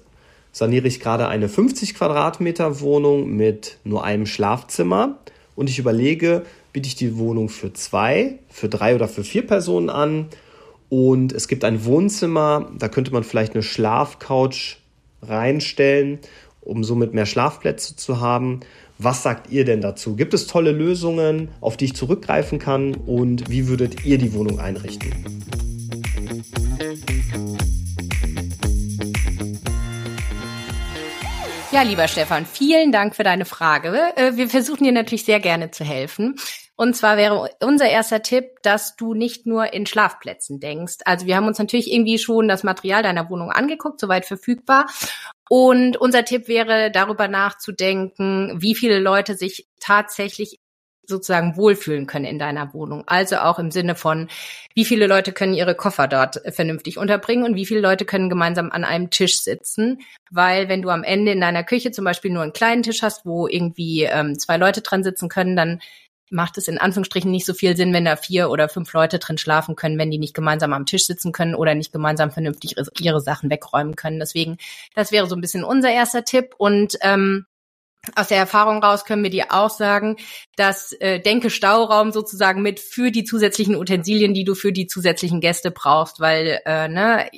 saniere 0.52 0.88
ich 0.88 1.00
gerade 1.00 1.28
eine 1.28 1.50
50 1.50 1.96
Quadratmeter 1.96 2.82
Wohnung 2.82 3.36
mit 3.36 3.80
nur 3.84 4.04
einem 4.04 4.28
Schlafzimmer 4.28 5.18
und 5.56 5.72
ich 5.72 5.80
überlege, 5.80 6.46
biete 6.72 6.88
ich 6.88 6.96
die 6.96 7.18
Wohnung 7.18 7.50
für 7.50 7.74
zwei, 7.74 8.38
für 8.48 8.70
drei 8.70 8.94
oder 8.94 9.08
für 9.08 9.24
vier 9.24 9.48
Personen 9.48 9.90
an. 9.90 10.28
Und 10.89 11.34
es 11.34 11.48
gibt 11.48 11.63
ein 11.63 11.86
Wohnzimmer, 11.86 12.69
da 12.78 12.88
könnte 12.88 13.12
man 13.12 13.24
vielleicht 13.24 13.54
eine 13.54 13.63
Schlafcouch 13.63 14.78
reinstellen, 15.21 16.19
um 16.62 16.84
somit 16.84 17.13
mehr 17.13 17.26
Schlafplätze 17.26 17.95
zu 17.95 18.19
haben. 18.19 18.62
Was 18.98 19.24
sagt 19.24 19.52
ihr 19.52 19.65
denn 19.65 19.82
dazu? 19.82 20.15
Gibt 20.15 20.34
es 20.34 20.48
tolle 20.48 20.71
Lösungen, 20.71 21.50
auf 21.60 21.76
die 21.76 21.86
ich 21.86 21.95
zurückgreifen 21.95 22.60
kann? 22.60 22.95
Und 22.95 23.50
wie 23.50 23.67
würdet 23.67 24.06
ihr 24.06 24.17
die 24.17 24.34
Wohnung 24.34 24.60
einrichten? 24.60 25.12
Ja, 31.71 31.82
lieber 31.82 32.08
Stefan, 32.08 32.45
vielen 32.45 32.93
Dank 32.93 33.17
für 33.17 33.24
deine 33.24 33.43
Frage. 33.43 34.00
Äh, 34.15 34.38
wir 34.38 34.48
versuchen 34.48 34.86
dir 34.86 34.93
natürlich 34.93 35.26
sehr 35.26 35.41
gerne 35.41 35.71
zu 35.71 35.84
helfen. 35.84 36.36
Und 36.78 36.96
zwar 36.96 37.16
wäre 37.18 37.50
unser 37.62 37.88
erster 37.90 38.22
Tipp, 38.22 38.62
dass 38.62 38.96
du 38.96 39.14
nicht 39.14 39.46
nur 39.46 39.74
in 39.74 39.86
Schlafplätzen 39.86 40.60
denkst. 40.60 40.98
Also 41.06 41.26
wir 41.26 41.38
haben 41.38 41.48
uns 41.48 41.58
natürlich 41.60 41.92
irgendwie 41.92 42.18
schon 42.18 42.48
das 42.48 42.64
Material 42.64 43.02
deiner 43.02 43.30
Wohnung 43.30 43.52
angeguckt, 43.52 44.00
soweit 44.00 44.26
verfügbar. 44.26 44.88
Und 45.50 45.96
unser 45.98 46.26
Tipp 46.26 46.48
wäre, 46.48 46.92
darüber 46.92 47.28
nachzudenken, 47.28 48.62
wie 48.62 48.76
viele 48.76 49.00
Leute 49.00 49.36
sich 49.36 49.68
tatsächlich 49.80 50.60
sozusagen 51.08 51.56
wohlfühlen 51.56 52.08
können 52.08 52.26
in 52.26 52.40
deiner 52.40 52.74
Wohnung. 52.74 53.04
Also 53.08 53.38
auch 53.38 53.60
im 53.60 53.72
Sinne 53.72 53.96
von, 53.96 54.28
wie 54.74 54.86
viele 54.86 55.08
Leute 55.08 55.32
können 55.32 55.54
ihre 55.54 55.76
Koffer 55.76 56.08
dort 56.08 56.42
vernünftig 56.50 56.98
unterbringen 56.98 57.46
und 57.46 57.56
wie 57.56 57.66
viele 57.66 57.80
Leute 57.80 58.06
können 58.06 58.30
gemeinsam 58.30 58.72
an 58.72 58.84
einem 58.84 59.10
Tisch 59.10 59.40
sitzen. 59.42 60.02
Weil 60.32 60.68
wenn 60.68 60.82
du 60.82 60.90
am 60.90 61.04
Ende 61.04 61.32
in 61.32 61.42
deiner 61.42 61.64
Küche 61.64 61.92
zum 61.92 62.06
Beispiel 62.06 62.32
nur 62.32 62.44
einen 62.44 62.54
kleinen 62.54 62.84
Tisch 62.84 63.02
hast, 63.02 63.26
wo 63.26 63.48
irgendwie 63.48 64.04
ähm, 64.04 64.38
zwei 64.40 64.58
Leute 64.58 64.82
dran 64.82 65.04
sitzen 65.04 65.30
können, 65.30 65.56
dann 65.56 65.80
macht 66.30 66.58
es 66.58 66.68
in 66.68 66.78
Anführungsstrichen 66.78 67.30
nicht 67.30 67.46
so 67.46 67.54
viel 67.54 67.78
Sinn, 67.78 67.94
wenn 67.94 68.06
da 68.06 68.16
vier 68.16 68.50
oder 68.50 68.68
fünf 68.68 68.92
Leute 68.94 69.20
drin 69.20 69.38
schlafen 69.38 69.76
können, 69.76 69.98
wenn 69.98 70.12
die 70.12 70.18
nicht 70.18 70.34
gemeinsam 70.34 70.74
am 70.74 70.86
Tisch 70.86 71.06
sitzen 71.06 71.32
können 71.32 71.56
oder 71.56 71.76
nicht 71.76 71.92
gemeinsam 71.92 72.32
vernünftig 72.32 72.76
ihre 73.00 73.22
Sachen 73.22 73.50
wegräumen 73.50 73.96
können. 73.96 74.20
Deswegen, 74.20 74.58
das 74.96 75.12
wäre 75.12 75.28
so 75.28 75.36
ein 75.36 75.42
bisschen 75.42 75.64
unser 75.64 75.92
erster 75.92 76.24
Tipp. 76.24 76.56
Und 76.58 76.98
ähm, 77.02 77.46
aus 78.16 78.28
der 78.28 78.38
Erfahrung 78.38 78.84
raus 78.84 79.06
können 79.06 79.24
wir 79.24 79.30
dir 79.30 79.48
auch 79.50 79.70
sagen, 79.70 80.18
dass 80.56 80.94
äh, 80.94 81.20
Denke 81.20 81.50
Stauraum 81.50 82.12
sozusagen 82.12 82.62
mit 82.62 82.80
für 82.80 83.12
die 83.12 83.24
zusätzlichen 83.24 83.76
Utensilien, 83.76 84.34
die 84.34 84.44
du 84.44 84.56
für 84.56 84.72
die 84.72 84.88
zusätzlichen 84.88 85.42
Gäste 85.42 85.72
brauchst, 85.72 86.20
weil 86.20 86.60
äh, 86.66 86.88
ne, 86.88 87.30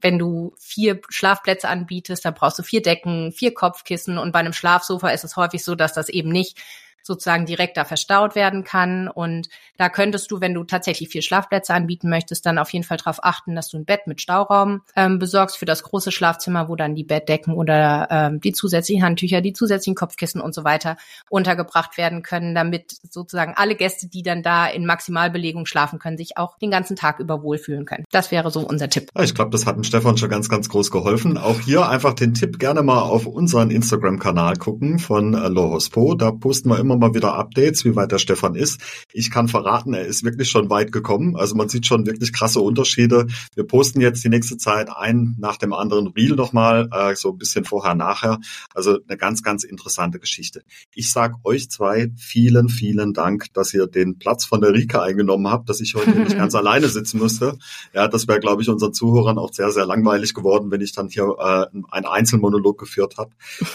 wenn 0.00 0.18
du 0.18 0.54
vier 0.58 1.00
Schlafplätze 1.08 1.68
anbietest, 1.68 2.24
dann 2.24 2.34
brauchst 2.34 2.58
du 2.58 2.62
vier 2.62 2.82
Decken, 2.82 3.32
vier 3.32 3.54
Kopfkissen 3.54 4.18
und 4.18 4.32
bei 4.32 4.40
einem 4.40 4.52
Schlafsofa 4.52 5.08
ist 5.08 5.24
es 5.24 5.36
häufig 5.36 5.64
so, 5.64 5.74
dass 5.74 5.94
das 5.94 6.08
eben 6.08 6.30
nicht 6.30 6.58
sozusagen 7.06 7.46
direkt 7.46 7.76
da 7.76 7.84
verstaut 7.84 8.34
werden 8.34 8.64
kann. 8.64 9.08
Und 9.08 9.48
da 9.76 9.88
könntest 9.88 10.30
du, 10.30 10.40
wenn 10.40 10.54
du 10.54 10.64
tatsächlich 10.64 11.08
vier 11.08 11.22
Schlafplätze 11.22 11.72
anbieten 11.72 12.08
möchtest, 12.08 12.44
dann 12.46 12.58
auf 12.58 12.70
jeden 12.70 12.84
Fall 12.84 12.96
darauf 12.96 13.22
achten, 13.22 13.54
dass 13.54 13.68
du 13.68 13.78
ein 13.78 13.84
Bett 13.84 14.06
mit 14.06 14.20
Stauraum 14.20 14.82
ähm, 14.94 15.18
besorgst 15.18 15.56
für 15.56 15.64
das 15.64 15.82
große 15.82 16.12
Schlafzimmer, 16.12 16.68
wo 16.68 16.76
dann 16.76 16.94
die 16.94 17.04
Bettdecken 17.04 17.54
oder 17.54 18.08
ähm, 18.10 18.40
die 18.40 18.52
zusätzlichen 18.52 19.04
Handtücher, 19.04 19.40
die 19.40 19.52
zusätzlichen 19.52 19.94
Kopfkissen 19.94 20.40
und 20.40 20.54
so 20.54 20.64
weiter 20.64 20.96
untergebracht 21.30 21.96
werden 21.96 22.22
können, 22.22 22.54
damit 22.54 22.96
sozusagen 23.10 23.54
alle 23.56 23.76
Gäste, 23.76 24.08
die 24.08 24.22
dann 24.22 24.42
da 24.42 24.66
in 24.66 24.86
Maximalbelegung 24.86 25.66
schlafen 25.66 25.98
können, 25.98 26.16
sich 26.16 26.36
auch 26.36 26.58
den 26.58 26.70
ganzen 26.70 26.96
Tag 26.96 27.20
über 27.20 27.42
wohlfühlen 27.42 27.84
können. 27.84 28.04
Das 28.10 28.30
wäre 28.30 28.50
so 28.50 28.60
unser 28.60 28.88
Tipp. 28.88 29.10
Ich 29.20 29.34
glaube, 29.34 29.50
das 29.50 29.66
hat 29.66 29.76
dem 29.76 29.84
Stefan 29.84 30.16
schon 30.16 30.30
ganz, 30.30 30.48
ganz 30.48 30.68
groß 30.68 30.90
geholfen. 30.90 31.38
Auch 31.38 31.60
hier 31.60 31.88
einfach 31.88 32.14
den 32.14 32.34
Tipp 32.34 32.58
gerne 32.58 32.82
mal 32.82 33.02
auf 33.02 33.26
unseren 33.26 33.70
Instagram-Kanal 33.70 34.56
gucken 34.56 34.98
von 34.98 35.34
äh, 35.34 35.48
Lohospo. 35.48 36.14
Da 36.14 36.32
posten 36.32 36.70
wir 36.70 36.78
immer 36.78 36.95
immer 36.96 37.08
mal 37.08 37.14
wieder 37.14 37.34
Updates, 37.34 37.84
wie 37.84 37.94
weit 37.94 38.12
der 38.12 38.18
Stefan 38.18 38.54
ist. 38.54 38.80
Ich 39.12 39.30
kann 39.30 39.48
verraten, 39.48 39.94
er 39.94 40.06
ist 40.06 40.24
wirklich 40.24 40.50
schon 40.50 40.70
weit 40.70 40.92
gekommen. 40.92 41.36
Also 41.36 41.54
man 41.54 41.68
sieht 41.68 41.86
schon 41.86 42.06
wirklich 42.06 42.32
krasse 42.32 42.60
Unterschiede. 42.60 43.26
Wir 43.54 43.64
posten 43.64 44.00
jetzt 44.00 44.24
die 44.24 44.28
nächste 44.28 44.56
Zeit 44.56 44.88
ein 44.94 45.36
nach 45.38 45.56
dem 45.56 45.72
anderen 45.72 46.08
Reel 46.08 46.34
nochmal, 46.34 46.88
äh, 46.92 47.14
so 47.14 47.30
ein 47.30 47.38
bisschen 47.38 47.64
vorher, 47.64 47.94
nachher. 47.94 48.38
Also 48.74 48.98
eine 49.06 49.16
ganz, 49.16 49.42
ganz 49.42 49.64
interessante 49.64 50.18
Geschichte. 50.18 50.62
Ich 50.94 51.12
sag 51.12 51.34
euch 51.44 51.70
zwei 51.70 52.10
vielen, 52.16 52.68
vielen 52.68 53.12
Dank, 53.12 53.52
dass 53.52 53.72
ihr 53.74 53.86
den 53.86 54.18
Platz 54.18 54.44
von 54.44 54.60
der 54.60 54.72
Rike 54.72 55.02
eingenommen 55.02 55.48
habt, 55.48 55.68
dass 55.68 55.80
ich 55.80 55.94
heute 55.94 56.10
nicht 56.18 56.36
ganz 56.36 56.54
alleine 56.54 56.88
sitzen 56.88 57.18
musste. 57.18 57.58
Ja, 57.92 58.08
das 58.08 58.26
wäre, 58.26 58.40
glaube 58.40 58.62
ich, 58.62 58.68
unseren 58.68 58.94
Zuhörern 58.94 59.38
auch 59.38 59.52
sehr, 59.52 59.70
sehr 59.70 59.86
langweilig 59.86 60.34
geworden, 60.34 60.70
wenn 60.70 60.80
ich 60.80 60.92
dann 60.92 61.08
hier 61.08 61.36
äh, 61.38 61.66
einen 61.90 62.06
Einzelmonolog 62.06 62.78
geführt 62.78 63.18
habe. 63.18 63.30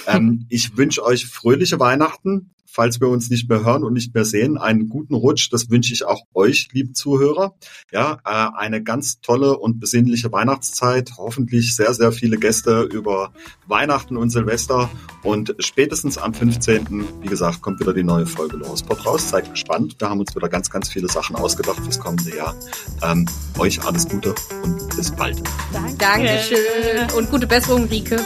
Ähm, 0.07 0.45
ich 0.49 0.77
wünsche 0.77 1.03
euch 1.03 1.25
fröhliche 1.27 1.79
Weihnachten 1.79 2.51
falls 2.71 3.01
wir 3.01 3.09
uns 3.09 3.29
nicht 3.29 3.49
mehr 3.49 3.63
hören 3.65 3.83
und 3.83 3.93
nicht 3.93 4.13
mehr 4.13 4.23
sehen, 4.23 4.57
einen 4.57 4.87
guten 4.87 5.13
Rutsch. 5.13 5.49
Das 5.51 5.69
wünsche 5.69 5.93
ich 5.93 6.05
auch 6.05 6.21
euch, 6.33 6.69
liebe 6.71 6.93
Zuhörer. 6.93 7.55
Ja, 7.91 8.19
äh, 8.25 8.57
eine 8.57 8.81
ganz 8.81 9.19
tolle 9.19 9.57
und 9.57 9.79
besinnliche 9.79 10.31
Weihnachtszeit. 10.31 11.11
Hoffentlich 11.17 11.75
sehr, 11.75 11.93
sehr 11.93 12.11
viele 12.11 12.37
Gäste 12.37 12.83
über 12.83 13.33
Weihnachten 13.67 14.15
und 14.15 14.29
Silvester. 14.29 14.89
Und 15.23 15.55
spätestens 15.59 16.17
am 16.17 16.33
15. 16.33 17.05
wie 17.21 17.27
gesagt, 17.27 17.61
kommt 17.61 17.79
wieder 17.79 17.93
die 17.93 18.03
neue 18.03 18.25
Folge 18.25 18.57
Lospot 18.57 19.05
raus. 19.05 19.29
Seid 19.29 19.51
gespannt. 19.51 19.95
Wir 19.99 20.09
haben 20.09 20.21
uns 20.21 20.33
wieder 20.35 20.47
ganz, 20.47 20.69
ganz 20.69 20.89
viele 20.89 21.09
Sachen 21.09 21.35
ausgedacht 21.35 21.81
fürs 21.83 21.99
kommende 21.99 22.35
Jahr. 22.35 22.55
Ähm, 23.03 23.27
euch 23.59 23.83
alles 23.85 24.07
Gute 24.07 24.33
und 24.63 24.95
bis 24.95 25.11
bald. 25.11 25.41
Danke. 25.73 25.95
Dankeschön 25.97 27.17
und 27.17 27.29
gute 27.29 27.47
Besserung, 27.47 27.85
Rike. 27.85 28.17